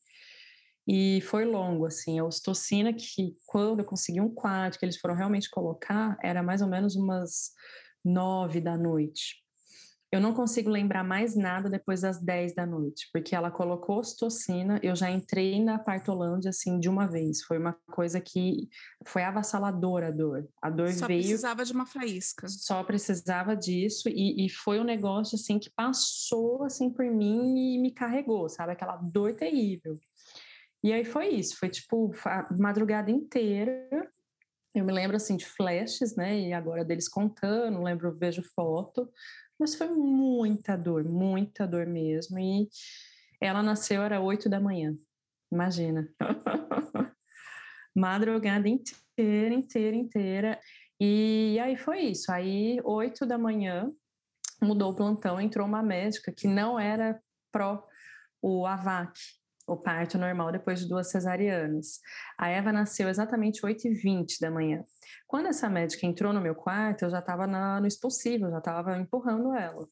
[0.91, 5.15] E foi longo, assim, a ostocina que quando eu consegui um quarto, que eles foram
[5.15, 7.53] realmente colocar, era mais ou menos umas
[8.03, 9.37] nove da noite.
[10.11, 14.81] Eu não consigo lembrar mais nada depois das 10 da noite, porque ela colocou ocitocina,
[14.83, 17.43] eu já entrei na partolândia assim de uma vez.
[17.43, 18.71] Foi uma coisa que
[19.07, 20.49] foi avassaladora a dor.
[20.63, 21.21] A dor só veio.
[21.21, 22.49] Só precisava de uma faísca.
[22.49, 27.79] Só precisava disso e, e, foi um negócio assim que passou assim por mim e
[27.79, 28.73] me carregou, sabe?
[28.73, 29.95] Aquela dor terrível.
[30.83, 33.89] E aí foi isso, foi tipo a madrugada inteira.
[34.75, 36.39] Eu me lembro assim de flashes, né?
[36.39, 39.11] E agora deles contando, lembro, vejo foto
[39.59, 42.39] mas foi muita dor, muita dor mesmo.
[42.39, 42.69] E
[43.41, 44.97] ela nasceu, era oito da manhã.
[45.51, 46.09] Imagina.
[47.95, 50.61] Madrugada inteira, inteira, inteira.
[51.01, 52.31] E aí foi isso.
[52.31, 53.91] Aí, oito da manhã,
[54.63, 57.21] mudou o plantão, entrou uma médica que não era
[57.51, 57.85] pró
[58.41, 59.19] o AVAC,
[59.69, 62.01] o parto normal depois de duas cesarianas.
[62.39, 64.83] A Eva nasceu exatamente 8h20 da manhã.
[65.27, 69.55] Quando essa médica entrou no meu quarto, eu já estava no expulsivo, já estava empurrando
[69.55, 69.87] ela.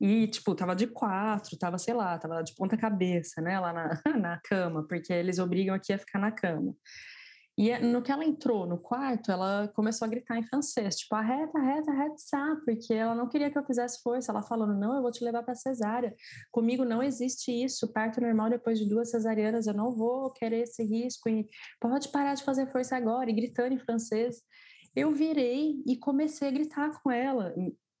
[0.00, 4.02] E, tipo, tava de quatro, tava, sei lá, tava de ponta cabeça, né, lá na,
[4.16, 6.74] na cama, porque eles obrigam aqui a ficar na cama.
[7.58, 11.12] E é, no que ela entrou no quarto, ela começou a gritar em francês, tipo,
[11.16, 12.14] arreta, arreta, arreta,
[12.64, 14.30] porque ela não queria que eu fizesse força.
[14.30, 16.14] Ela falando, não, eu vou te levar para cesárea.
[16.52, 20.84] Comigo não existe isso, parto normal depois de duas cesarianas, eu não vou querer esse
[20.84, 21.28] risco.
[21.28, 21.48] E
[21.80, 24.40] pode parar de fazer força agora, e gritando em francês.
[24.94, 27.52] Eu virei e comecei a gritar com ela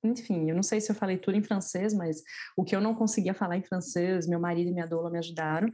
[0.02, 2.22] enfim, eu não sei se eu falei tudo em francês, mas
[2.56, 5.68] o que eu não conseguia falar em francês, meu marido e minha doula me ajudaram.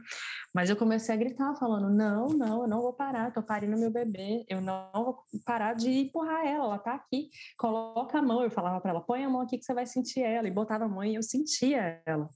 [0.53, 3.91] Mas eu comecei a gritar, falando: não, não, eu não vou parar, tô parindo meu
[3.91, 8.41] bebê, eu não vou parar de empurrar ela, ela tá aqui, coloca a mão.
[8.41, 10.85] Eu falava para ela: põe a mão aqui que você vai sentir ela, e botava
[10.85, 12.29] a mão e eu sentia ela.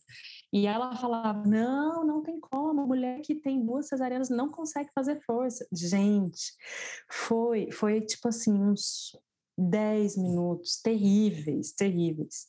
[0.53, 5.19] E ela falava: não, não tem como, mulher que tem duas cesarianas não consegue fazer
[5.25, 5.65] força.
[5.73, 6.53] Gente,
[7.09, 9.11] foi, foi tipo assim, uns
[9.59, 12.47] 10 minutos terríveis, terríveis.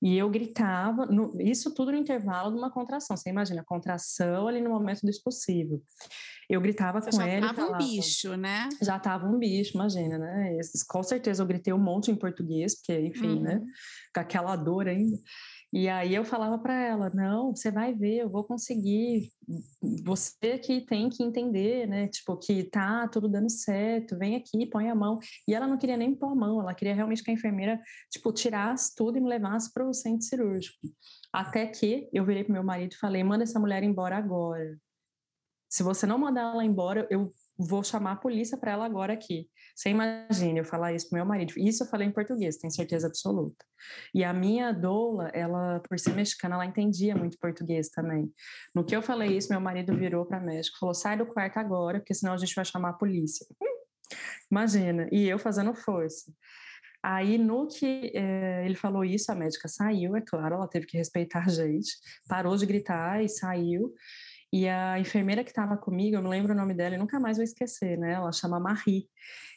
[0.00, 3.16] E eu gritava, no, isso tudo no intervalo de uma contração.
[3.16, 5.82] Você imagina, contração ali no momento do expulsivo.
[6.48, 7.46] Eu gritava Você com já ele.
[7.46, 8.68] Já tava um bicho, né?
[8.82, 10.58] Já tava um bicho, imagina, né?
[10.88, 13.54] Com certeza eu gritei um monte em português, porque, enfim, né?
[13.54, 13.64] uhum.
[13.64, 13.72] né?
[14.14, 15.16] Com aquela dor ainda.
[15.76, 19.28] E aí eu falava para ela: não, você vai ver, eu vou conseguir.
[20.04, 22.06] Você que tem que entender, né?
[22.06, 25.18] Tipo, que tá tudo dando certo, vem aqui, põe a mão.
[25.48, 28.32] E ela não queria nem pôr a mão, ela queria realmente que a enfermeira, tipo,
[28.32, 30.78] tirasse tudo e me levasse para o centro cirúrgico.
[31.32, 34.78] Até que eu virei pro meu marido e falei: manda essa mulher embora agora.
[35.68, 39.48] Se você não mandar ela embora, eu vou chamar a polícia para ela agora aqui.
[39.74, 41.52] Você imagina eu falar isso pro meu marido.
[41.56, 43.64] Isso eu falei em português, tenho certeza absoluta.
[44.14, 48.32] E a minha doula, ela, por ser mexicana, ela entendia muito português também.
[48.74, 51.98] No que eu falei isso, meu marido virou para médico, falou: "Sai do quarto agora,
[51.98, 53.46] porque senão a gente vai chamar a polícia".
[54.50, 56.32] Imagina, e eu fazendo força.
[57.02, 60.96] Aí, no que é, ele falou isso, a médica saiu, é claro, ela teve que
[60.96, 61.92] respeitar a gente,
[62.26, 63.92] parou de gritar e saiu.
[64.54, 67.38] E a enfermeira que estava comigo, eu não lembro o nome dela e nunca mais
[67.38, 68.12] vou esquecer, né?
[68.12, 69.08] Ela chama Marie.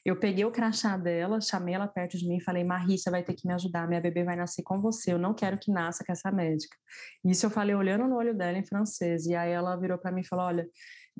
[0.03, 3.21] Eu peguei o crachá dela, chamei ela perto de mim e falei: Marie, você vai
[3.21, 6.03] ter que me ajudar, minha bebê vai nascer com você, eu não quero que nasça
[6.03, 6.75] com essa médica.
[7.23, 9.27] Isso eu falei olhando no olho dela em francês.
[9.27, 10.67] E aí ela virou para mim e falou: Olha,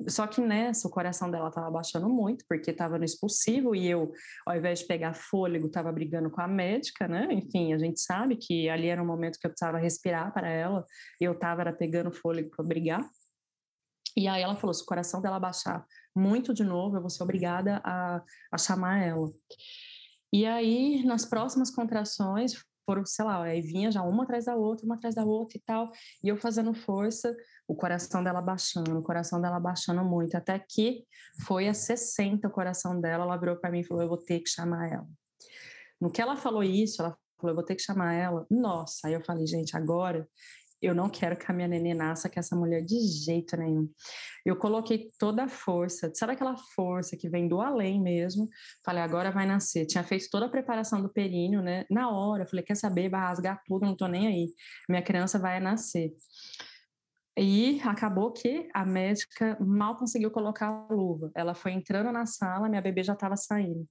[0.08, 4.10] só que nessa o coração dela estava baixando muito, porque estava no expulsivo e eu,
[4.44, 7.28] ao invés de pegar fôlego, estava brigando com a médica, né?
[7.30, 10.84] Enfim, a gente sabe que ali era um momento que eu precisava respirar para ela,
[11.20, 13.08] e eu estava pegando fôlego para brigar.
[14.18, 17.22] E aí ela falou: se o coração dela baixar muito de novo, eu vou ser
[17.22, 19.30] obrigada a, a chamar ela.
[20.32, 22.54] E aí, nas próximas contrações,
[22.84, 25.60] foram, sei lá, aí vinha já uma atrás da outra, uma atrás da outra e
[25.60, 25.92] tal,
[26.24, 27.36] e eu fazendo força,
[27.68, 31.04] o coração dela baixando, o coração dela baixando muito, até que
[31.46, 34.40] foi a 60 o coração dela, ela virou para mim e falou: eu vou ter
[34.40, 35.06] que chamar ela.
[36.00, 38.44] No que ela falou isso, ela falou: eu vou ter que chamar ela.
[38.50, 40.28] Nossa, aí eu falei: gente, agora
[40.80, 43.90] eu não quero que a minha neném nasça com essa mulher de jeito nenhum.
[44.44, 48.48] Eu coloquei toda a força, sabe aquela força que vem do além mesmo?
[48.84, 49.86] Falei, agora vai nascer.
[49.86, 51.84] Tinha feito toda a preparação do períneo, né?
[51.90, 53.08] Na hora, falei, quer saber?
[53.08, 54.48] Vai rasgar tudo, não tô nem aí.
[54.88, 56.12] Minha criança vai nascer.
[57.36, 61.30] E acabou que a médica mal conseguiu colocar a luva.
[61.36, 63.86] Ela foi entrando na sala, minha bebê já estava saindo.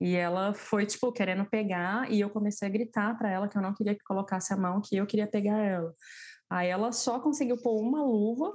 [0.00, 3.62] E ela foi, tipo, querendo pegar, e eu comecei a gritar para ela que eu
[3.62, 5.92] não queria que colocasse a mão, que eu queria pegar ela.
[6.50, 8.52] Aí ela só conseguiu pôr uma luva,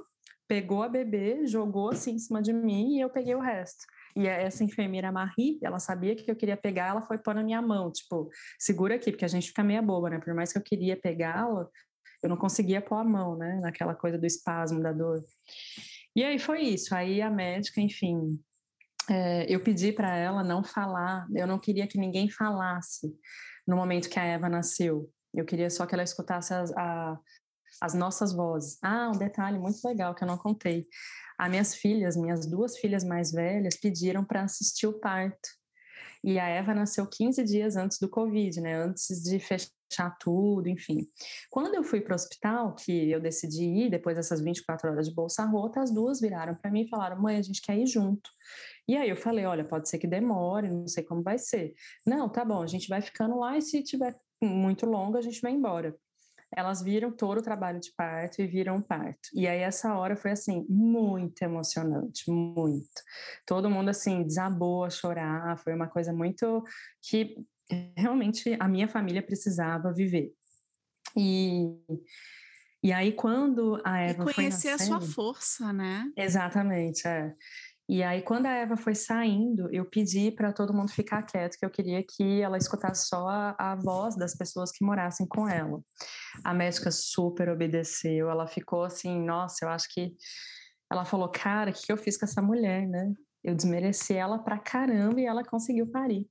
[0.48, 3.84] pegou a bebê, jogou assim em cima de mim e eu peguei o resto.
[4.16, 7.60] E essa enfermeira Marie, ela sabia que eu queria pegar, ela foi pôr na minha
[7.60, 10.20] mão, tipo, segura aqui, porque a gente fica meia boba, né?
[10.20, 11.68] Por mais que eu queria pegá-la,
[12.22, 13.60] eu não conseguia pôr a mão, né?
[13.60, 15.22] Naquela coisa do espasmo, da dor.
[16.14, 16.94] E aí foi isso.
[16.94, 18.38] Aí a médica, enfim,
[19.08, 23.14] é, eu pedi para ela não falar, eu não queria que ninguém falasse
[23.66, 27.18] no momento que a Eva nasceu, Eu queria só que ela escutasse as, a,
[27.80, 28.78] as nossas vozes.
[28.82, 30.86] Ah, um detalhe muito legal que eu não contei.
[31.38, 35.48] As minhas filhas, minhas duas filhas mais velhas, pediram para assistir o parto.
[36.22, 38.76] E a Eva nasceu 15 dias antes do Covid, né?
[38.76, 39.68] Antes de fechar
[40.18, 41.08] tudo, enfim.
[41.50, 45.14] Quando eu fui para o hospital, que eu decidi ir, depois dessas 24 horas de
[45.14, 48.30] bolsa rota, as duas viraram para mim e falaram: mãe, a gente quer ir junto.
[48.88, 51.74] E aí eu falei: olha, pode ser que demore, não sei como vai ser.
[52.06, 55.40] Não, tá bom, a gente vai ficando lá e se tiver muito longo, a gente
[55.40, 55.96] vai embora
[56.56, 59.28] elas viram todo o trabalho de parto e viram parto.
[59.34, 63.02] E aí essa hora foi assim muito emocionante, muito.
[63.44, 66.62] Todo mundo assim desabou a chorar, foi uma coisa muito
[67.02, 67.36] que
[67.96, 70.32] realmente a minha família precisava viver.
[71.16, 71.76] E
[72.82, 76.10] e aí quando a Eva e conhecer a sua força, né?
[76.16, 77.34] Exatamente, é.
[77.86, 81.66] E aí, quando a Eva foi saindo, eu pedi para todo mundo ficar quieto, que
[81.66, 85.82] eu queria que ela escutasse só a, a, voz das pessoas que morassem com ela.
[86.42, 90.14] A médica super obedeceu, ela ficou assim, nossa, eu acho que.
[90.90, 93.12] Ela falou, cara, o que eu fiz com essa mulher, né?
[93.42, 96.26] Eu desmereci ela pra caramba e ela conseguiu parir.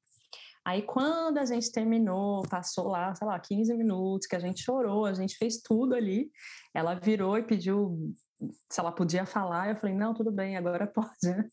[0.65, 5.05] Aí, quando a gente terminou, passou lá, sei lá, 15 minutos, que a gente chorou,
[5.05, 6.31] a gente fez tudo ali,
[6.73, 8.13] ela virou e pediu
[8.69, 11.47] se ela podia falar, eu falei, não, tudo bem, agora pode, né?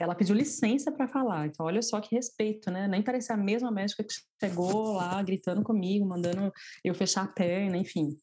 [0.00, 2.88] Ela pediu licença para falar, então olha só que respeito, né?
[2.88, 6.52] Nem parecia a mesma médica que chegou lá gritando comigo, mandando
[6.84, 8.16] eu fechar a perna, enfim.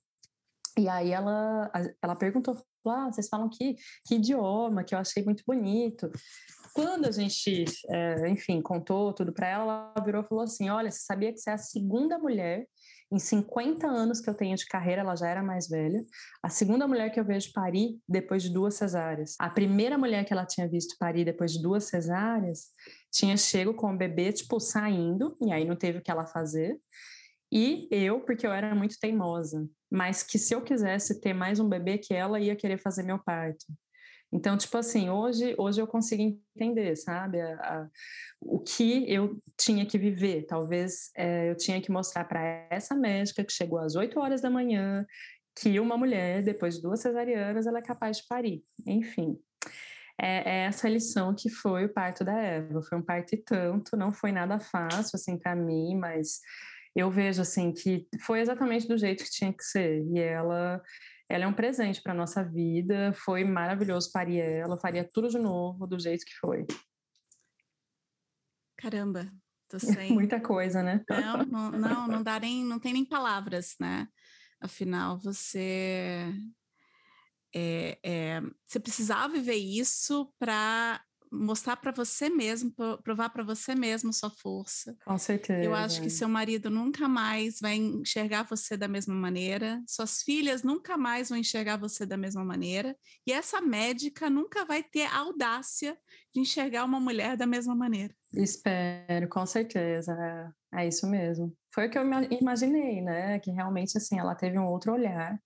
[0.78, 1.70] E aí ela,
[2.02, 2.56] ela perguntou,
[2.88, 3.76] ah, vocês falam que,
[4.06, 6.10] que idioma, que eu achei muito bonito.
[6.74, 10.92] Quando a gente, é, enfim, contou tudo para ela, ela virou e falou assim, olha,
[10.92, 12.68] você sabia que você é a segunda mulher
[13.12, 16.04] em 50 anos que eu tenho de carreira, ela já era mais velha.
[16.44, 19.36] A segunda mulher que eu vejo parir depois de duas cesáreas.
[19.40, 22.68] A primeira mulher que ela tinha visto parir depois de duas cesáreas
[23.12, 26.80] tinha chego com o bebê, tipo, saindo, e aí não teve o que ela fazer.
[27.52, 31.68] E eu, porque eu era muito teimosa, mas que se eu quisesse ter mais um
[31.68, 33.66] bebê, que ela ia querer fazer meu parto.
[34.32, 36.22] Então, tipo assim, hoje, hoje eu consigo
[36.56, 37.90] entender, sabe, a, a,
[38.40, 40.46] o que eu tinha que viver.
[40.46, 44.50] Talvez é, eu tinha que mostrar para essa médica que chegou às 8 horas da
[44.50, 45.06] manhã
[45.56, 48.64] que uma mulher, depois de duas cesarianas, ela é capaz de parir.
[48.86, 49.38] Enfim,
[50.20, 52.82] é, é essa lição que foi o parto da Eva.
[52.84, 56.40] Foi um parto e tanto, não foi nada fácil, assim, para mim, mas
[56.96, 60.04] eu vejo, assim, que foi exatamente do jeito que tinha que ser.
[60.06, 60.82] E ela
[61.30, 63.14] ela é um presente para nossa vida.
[63.14, 64.80] Foi maravilhoso parir ela.
[64.80, 66.66] faria tudo de novo do jeito que foi.
[68.76, 69.32] Caramba,
[69.70, 71.06] tô sem muita coisa, né?
[71.08, 74.08] Não, não, não, não dá nem, não tem nem palavras, né?
[74.60, 76.34] Afinal, você
[77.56, 81.02] é, é, você precisava viver isso para
[81.32, 82.74] mostrar para você mesmo,
[83.04, 84.96] provar para você mesmo sua força.
[85.06, 85.64] Com certeza.
[85.64, 90.64] Eu acho que seu marido nunca mais vai enxergar você da mesma maneira, suas filhas
[90.64, 95.18] nunca mais vão enxergar você da mesma maneira, e essa médica nunca vai ter a
[95.18, 95.98] audácia
[96.34, 98.14] de enxergar uma mulher da mesma maneira.
[98.34, 100.54] Espero, com certeza.
[100.74, 101.56] É, é isso mesmo.
[101.74, 102.04] Foi o que eu
[102.40, 103.40] imaginei, né?
[103.40, 105.40] Que realmente assim ela teve um outro olhar.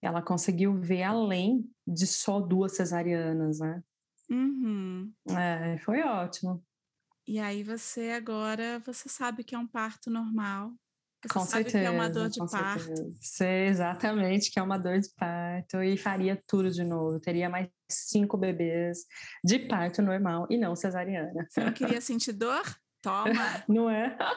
[0.00, 3.82] Ela conseguiu ver além de só duas cesarianas, né?
[4.30, 5.12] Uhum.
[5.30, 6.62] É, foi ótimo.
[7.26, 10.72] E aí você agora, você sabe que é um parto normal.
[11.22, 13.12] Você com sabe certeza, que é uma dor de parto.
[13.20, 17.20] Sei exatamente que é uma dor de parto e faria tudo de novo.
[17.20, 18.98] Teria mais cinco bebês
[19.44, 21.46] de parto normal e não cesariana.
[21.50, 22.64] Você não queria sentir dor?
[23.02, 23.32] Toma!
[23.68, 24.16] Não é?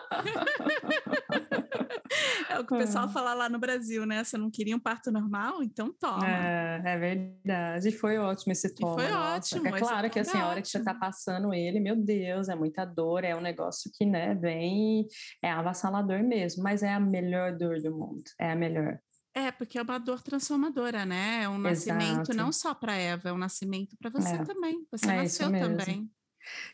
[2.49, 3.09] É o que o pessoal é.
[3.09, 4.23] fala lá no Brasil, né?
[4.23, 5.63] Você não queria um parto normal?
[5.63, 6.27] Então toma.
[6.27, 7.91] É, é verdade.
[7.91, 9.01] Foi ótimo esse toma.
[9.01, 9.35] E foi nossa.
[9.55, 9.67] ótimo.
[9.67, 12.83] É claro que assim, a hora que você tá passando ele, meu Deus, é muita
[12.83, 15.07] dor, é um negócio que, né, vem,
[15.41, 18.23] é avassalador mesmo, mas é a melhor dor do mundo.
[18.39, 18.99] É a melhor.
[19.33, 21.43] É, porque é uma dor transformadora, né?
[21.43, 22.35] É um nascimento Exato.
[22.35, 24.43] não só para Eva, é um nascimento para você é.
[24.43, 24.85] também.
[24.91, 26.11] Você é nasceu também.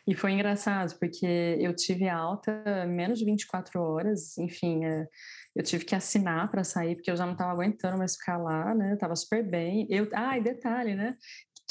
[0.06, 1.26] E foi engraçado, porque
[1.60, 5.06] eu tive alta menos de 24 horas, enfim, é,
[5.54, 8.74] eu tive que assinar para sair, porque eu já não estava aguentando mais ficar lá,
[8.74, 8.96] né?
[8.96, 9.86] Tava super bem.
[9.90, 11.16] Eu, ah, e detalhe, né?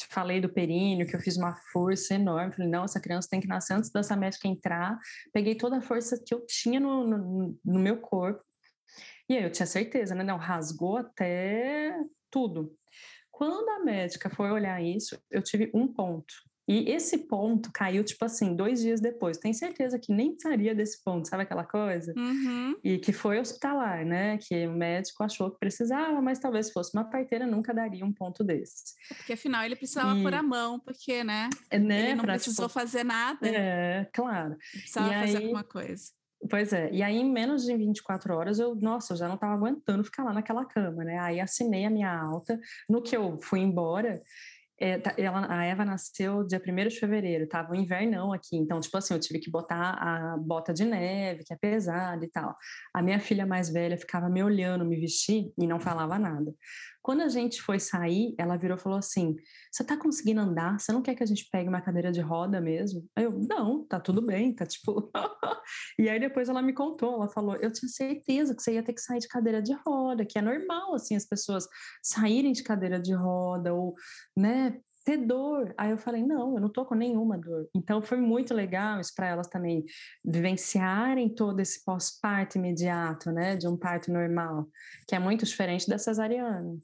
[0.10, 2.54] Falei do períneo, que eu fiz uma força enorme.
[2.54, 4.98] Falei, não, essa criança tem que nascer antes dessa médica entrar.
[5.34, 8.44] Peguei toda a força que eu tinha no, no, no meu corpo.
[9.30, 10.24] E aí eu tinha certeza, né?
[10.24, 11.94] Não, rasgou até
[12.30, 12.76] tudo.
[13.32, 16.34] Quando a médica foi olhar isso, eu tive um ponto.
[16.68, 19.38] E esse ponto caiu, tipo assim, dois dias depois.
[19.38, 22.14] Tenho certeza que nem precisaria desse ponto, sabe aquela coisa?
[22.18, 22.76] Uhum.
[22.84, 24.38] E que foi hospitalar, né?
[24.38, 28.44] Que o médico achou que precisava, mas talvez fosse uma parteira, nunca daria um ponto
[28.44, 28.96] desse.
[29.16, 30.22] Porque afinal ele precisava e...
[30.22, 31.50] pôr a mão, porque, né?
[31.70, 32.00] É, né?
[32.04, 32.80] Ele não pra, precisou tipo...
[32.80, 33.48] fazer nada.
[33.48, 34.58] É, claro.
[34.72, 35.44] Precisava e fazer aí...
[35.44, 36.18] alguma coisa.
[36.50, 39.54] Pois é, e aí em menos de 24 horas eu, nossa, eu já não estava
[39.54, 41.18] aguentando ficar lá naquela cama, né?
[41.18, 42.60] Aí assinei a minha alta.
[42.88, 44.22] No que eu fui embora, é,
[44.80, 48.96] ela, a Eva nasceu dia 1 de fevereiro, tava o um invernão aqui, então, tipo
[48.98, 52.56] assim, eu tive que botar a bota de neve, que é pesada e tal.
[52.94, 56.54] A minha filha mais velha ficava me olhando me vestir e não falava nada.
[57.08, 59.38] Quando a gente foi sair, ela virou e falou assim:
[59.72, 60.78] Você tá conseguindo andar?
[60.78, 63.08] Você não quer que a gente pegue uma cadeira de roda mesmo?
[63.16, 65.10] Aí eu, não, tá tudo bem, tá tipo.
[65.98, 68.92] e aí depois ela me contou, ela falou: Eu tinha certeza que você ia ter
[68.92, 71.66] que sair de cadeira de roda, que é normal, assim, as pessoas
[72.04, 73.96] saírem de cadeira de roda ou,
[74.36, 74.67] né,
[75.08, 75.74] ter dor.
[75.78, 77.70] Aí eu falei, não, eu não tô com nenhuma dor.
[77.74, 79.86] Então foi muito legal isso para elas também
[80.24, 84.68] vivenciarem todo esse pós-parto imediato, né, de um parto normal,
[85.08, 86.78] que é muito diferente da cesariana.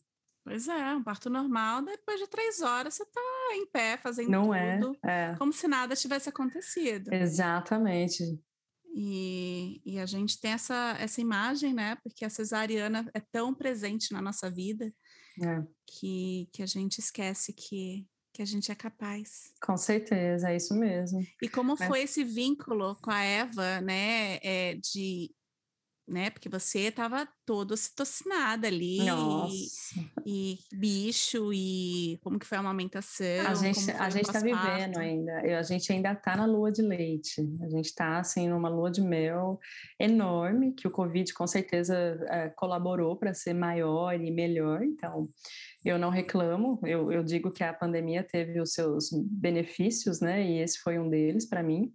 [0.45, 3.21] Pois é, um parto normal, depois de três horas você está
[3.51, 5.36] em pé fazendo Não é, tudo, é, é.
[5.38, 7.13] como se nada tivesse acontecido.
[7.13, 8.24] Exatamente.
[8.95, 11.97] E, e, a gente tem essa, essa imagem, né?
[12.03, 14.93] Porque a cesariana é tão presente na nossa vida
[15.41, 15.63] é.
[15.88, 19.53] que, que a gente esquece que, que a gente é capaz.
[19.61, 21.23] Com certeza, é isso mesmo.
[21.41, 21.88] E como é.
[21.88, 24.39] foi esse vínculo com a Eva, né?
[24.41, 25.31] É, de
[26.14, 26.30] né?
[26.30, 29.03] Porque você estava todo citocinada ali.
[29.03, 29.99] Nossa.
[30.26, 33.47] E, e, bicho, e como que foi a amamentação?
[33.47, 35.59] A gente, a gente está vivendo ainda.
[35.59, 37.41] A gente ainda está na lua de leite.
[37.61, 39.59] A gente está, assim, numa lua de mel
[39.99, 41.95] enorme, que o Covid com certeza
[42.30, 44.84] é, colaborou para ser maior e melhor.
[44.84, 45.28] Então,
[45.84, 46.80] eu não reclamo.
[46.84, 50.43] Eu, eu digo que a pandemia teve os seus benefícios, né?
[50.43, 51.91] E esse foi um deles para mim.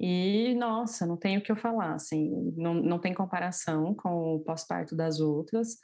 [0.00, 4.40] E, nossa, não tenho o que eu falar, assim, não, não tem comparação com o
[4.40, 5.76] pós-parto das outras.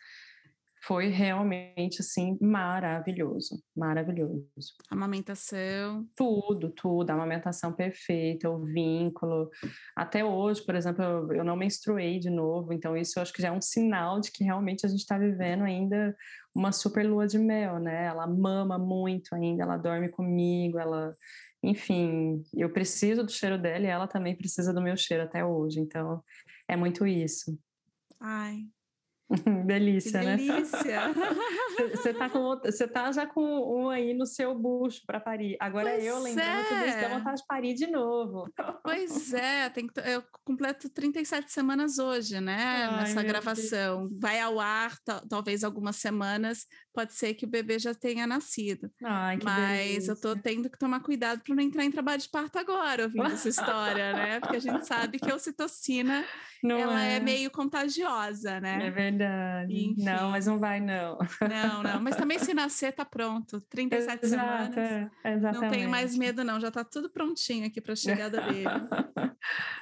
[0.87, 4.47] Foi realmente, assim, maravilhoso, maravilhoso.
[4.89, 6.07] Amamentação.
[6.15, 9.51] Tudo, tudo, a amamentação perfeita, o vínculo.
[9.95, 13.43] Até hoje, por exemplo, eu, eu não menstruei de novo, então isso eu acho que
[13.43, 16.17] já é um sinal de que realmente a gente está vivendo ainda
[16.55, 18.07] uma super lua de mel, né?
[18.07, 21.15] Ela mama muito ainda, ela dorme comigo, ela
[21.69, 25.81] enfim, eu preciso do cheiro dela e ela também precisa do meu cheiro até hoje.
[25.81, 26.23] Então,
[26.69, 27.59] é muito isso.
[28.21, 28.67] Ai,
[29.67, 30.37] delícia, que né?
[30.37, 31.01] Delícia!
[31.93, 35.59] Você tá, com, você tá já com um aí no seu bucho para parir.
[35.61, 36.65] Agora pois eu lembrando é.
[36.65, 38.51] tudo isso, dá vontade de parir de novo.
[38.83, 42.87] Pois é, tem que, eu completo 37 semanas hoje, né?
[42.91, 44.09] Ai, nessa gravação.
[44.09, 44.19] Deus.
[44.19, 44.97] Vai ao ar,
[45.29, 46.67] talvez algumas semanas,
[46.97, 48.91] pode ser que o bebê já tenha nascido.
[49.05, 50.13] Ai, Mas delícia.
[50.13, 53.27] eu tô tendo que tomar cuidado para não entrar em trabalho de parto agora, ouvindo
[53.27, 54.41] essa história, né?
[54.41, 56.25] Porque a gente sabe que a ocitocina
[56.65, 57.17] não ela é.
[57.17, 57.21] é.
[57.21, 58.87] meio contagiosa, né?
[58.87, 59.75] É verdade.
[59.75, 60.05] Enfim.
[60.05, 61.19] Não, mas não vai, não.
[61.43, 62.01] Não, não.
[62.01, 63.61] Mas também se nascer, tá pronto.
[63.61, 64.77] 37 Exato, semanas.
[64.79, 65.63] É, exatamente.
[65.63, 66.59] Não tenho mais medo, não.
[66.59, 68.65] Já tá tudo prontinho aqui para a chegada dele.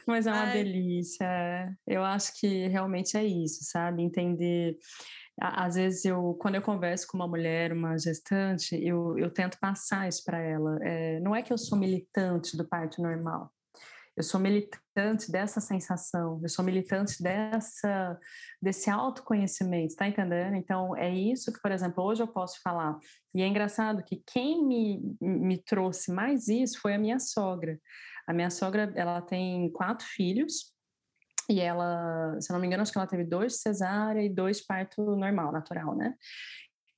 [0.05, 0.65] mas é uma Ai.
[0.65, 1.25] delícia.
[1.25, 1.73] É.
[1.87, 4.03] Eu acho que realmente é isso, sabe?
[4.03, 4.77] Entender
[5.41, 10.09] às vezes eu quando eu converso com uma mulher uma gestante eu, eu tento passar
[10.09, 13.51] isso para ela é, não é que eu sou militante do parto normal
[14.17, 18.19] eu sou militante dessa sensação, eu sou militante dessa
[18.63, 20.55] desse autoconhecimento, tá entendendo?
[20.55, 22.97] Então é isso que, por exemplo, hoje eu posso falar.
[23.35, 27.79] E é engraçado que quem me, me trouxe mais isso foi a minha sogra.
[28.27, 30.74] A minha sogra, ela tem quatro filhos
[31.49, 34.65] e ela, se eu não me engano, acho que ela teve dois cesárea e dois
[34.65, 36.15] parto normal, natural, né?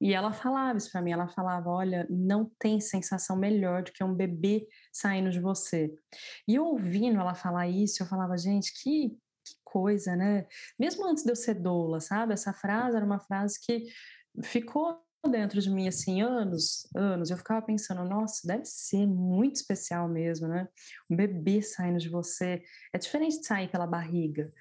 [0.00, 4.04] E ela falava isso para mim, ela falava, olha, não tem sensação melhor do que
[4.04, 5.94] um bebê saindo de você.
[6.46, 10.46] E eu ouvindo ela falar isso, eu falava, gente, que, que coisa, né?
[10.78, 12.34] Mesmo antes de eu ser doula, sabe?
[12.34, 13.86] Essa frase era uma frase que
[14.42, 17.30] ficou dentro de mim assim anos, anos.
[17.30, 20.68] Eu ficava pensando, nossa, deve ser muito especial mesmo, né?
[21.10, 22.62] Um bebê saindo de você
[22.92, 24.52] é diferente de sair pela barriga.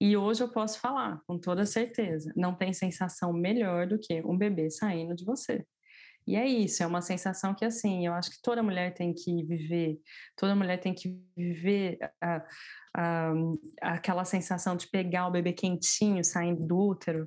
[0.00, 4.38] E hoje eu posso falar com toda certeza, não tem sensação melhor do que um
[4.38, 5.66] bebê saindo de você.
[6.28, 9.42] E é isso, é uma sensação que, assim, eu acho que toda mulher tem que
[9.44, 9.98] viver,
[10.36, 12.44] toda mulher tem que viver a,
[12.94, 13.32] a,
[13.80, 17.26] aquela sensação de pegar o bebê quentinho saindo do útero,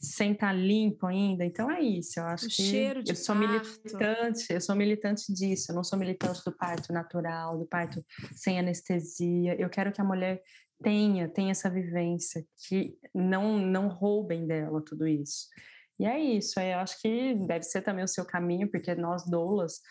[0.00, 1.44] sem estar tá limpo ainda.
[1.44, 5.30] Então é isso, eu acho o que cheiro de eu sou militante, eu sou militante
[5.34, 8.02] disso, eu não sou militante do parto natural, do parto
[8.34, 9.54] sem anestesia.
[9.60, 10.40] Eu quero que a mulher
[10.82, 15.46] tenha, tenha essa vivência, que não, não roubem dela tudo isso.
[16.00, 19.82] E é isso, eu acho que deve ser também o seu caminho, porque nós doulas,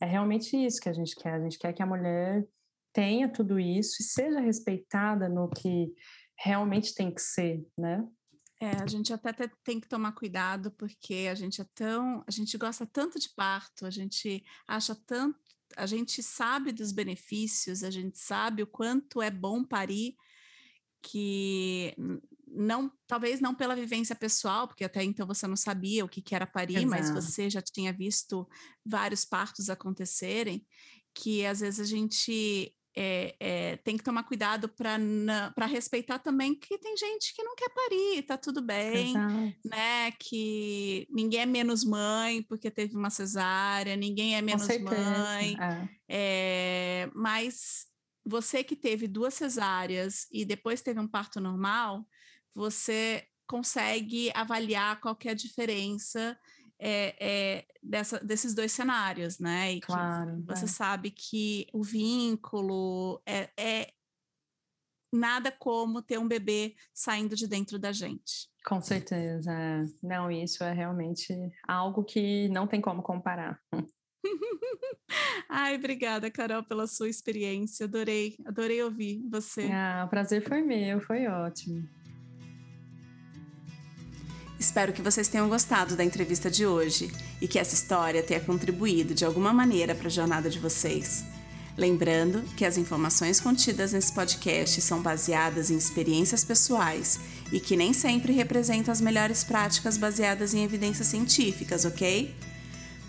[0.00, 2.44] é realmente isso que a gente quer, a gente quer que a mulher
[2.92, 5.94] tenha tudo isso e seja respeitada no que
[6.36, 8.04] realmente tem que ser, né?
[8.60, 9.32] É, a gente até
[9.62, 13.86] tem que tomar cuidado porque a gente é tão, a gente gosta tanto de parto,
[13.86, 15.38] a gente acha tanto,
[15.76, 20.16] a gente sabe dos benefícios, a gente sabe o quanto é bom parir,
[21.00, 21.94] que
[22.54, 26.34] não, talvez não pela vivência pessoal, porque até então você não sabia o que, que
[26.34, 26.90] era parir, Exato.
[26.90, 28.48] mas você já tinha visto
[28.84, 30.64] vários partos acontecerem,
[31.14, 36.78] que às vezes a gente é, é, tem que tomar cuidado para respeitar também que
[36.78, 39.54] tem gente que não quer parir, tá tudo bem, Exato.
[39.64, 40.10] né?
[40.18, 45.56] Que ninguém é menos mãe porque teve uma cesárea, ninguém é menos mãe.
[45.58, 45.88] É.
[46.08, 47.86] É, mas
[48.24, 52.06] você que teve duas cesáreas e depois teve um parto normal,
[52.54, 56.38] você consegue avaliar qual é a diferença
[56.78, 59.74] é, é, dessa, desses dois cenários, né?
[59.74, 60.42] E claro.
[60.46, 60.68] Você é.
[60.68, 63.92] sabe que o vínculo é, é
[65.12, 68.50] nada como ter um bebê saindo de dentro da gente.
[68.64, 69.52] Com certeza.
[69.52, 69.84] É.
[70.02, 71.34] Não, isso é realmente
[71.68, 73.60] algo que não tem como comparar.
[75.48, 77.84] Ai, obrigada, Carol, pela sua experiência.
[77.86, 79.68] Adorei, adorei ouvir você.
[79.72, 81.86] Ah, o prazer foi meu, foi ótimo.
[84.62, 87.10] Espero que vocês tenham gostado da entrevista de hoje
[87.40, 91.24] e que essa história tenha contribuído de alguma maneira para a jornada de vocês.
[91.76, 97.18] Lembrando que as informações contidas nesse podcast são baseadas em experiências pessoais
[97.50, 102.32] e que nem sempre representam as melhores práticas baseadas em evidências científicas, ok?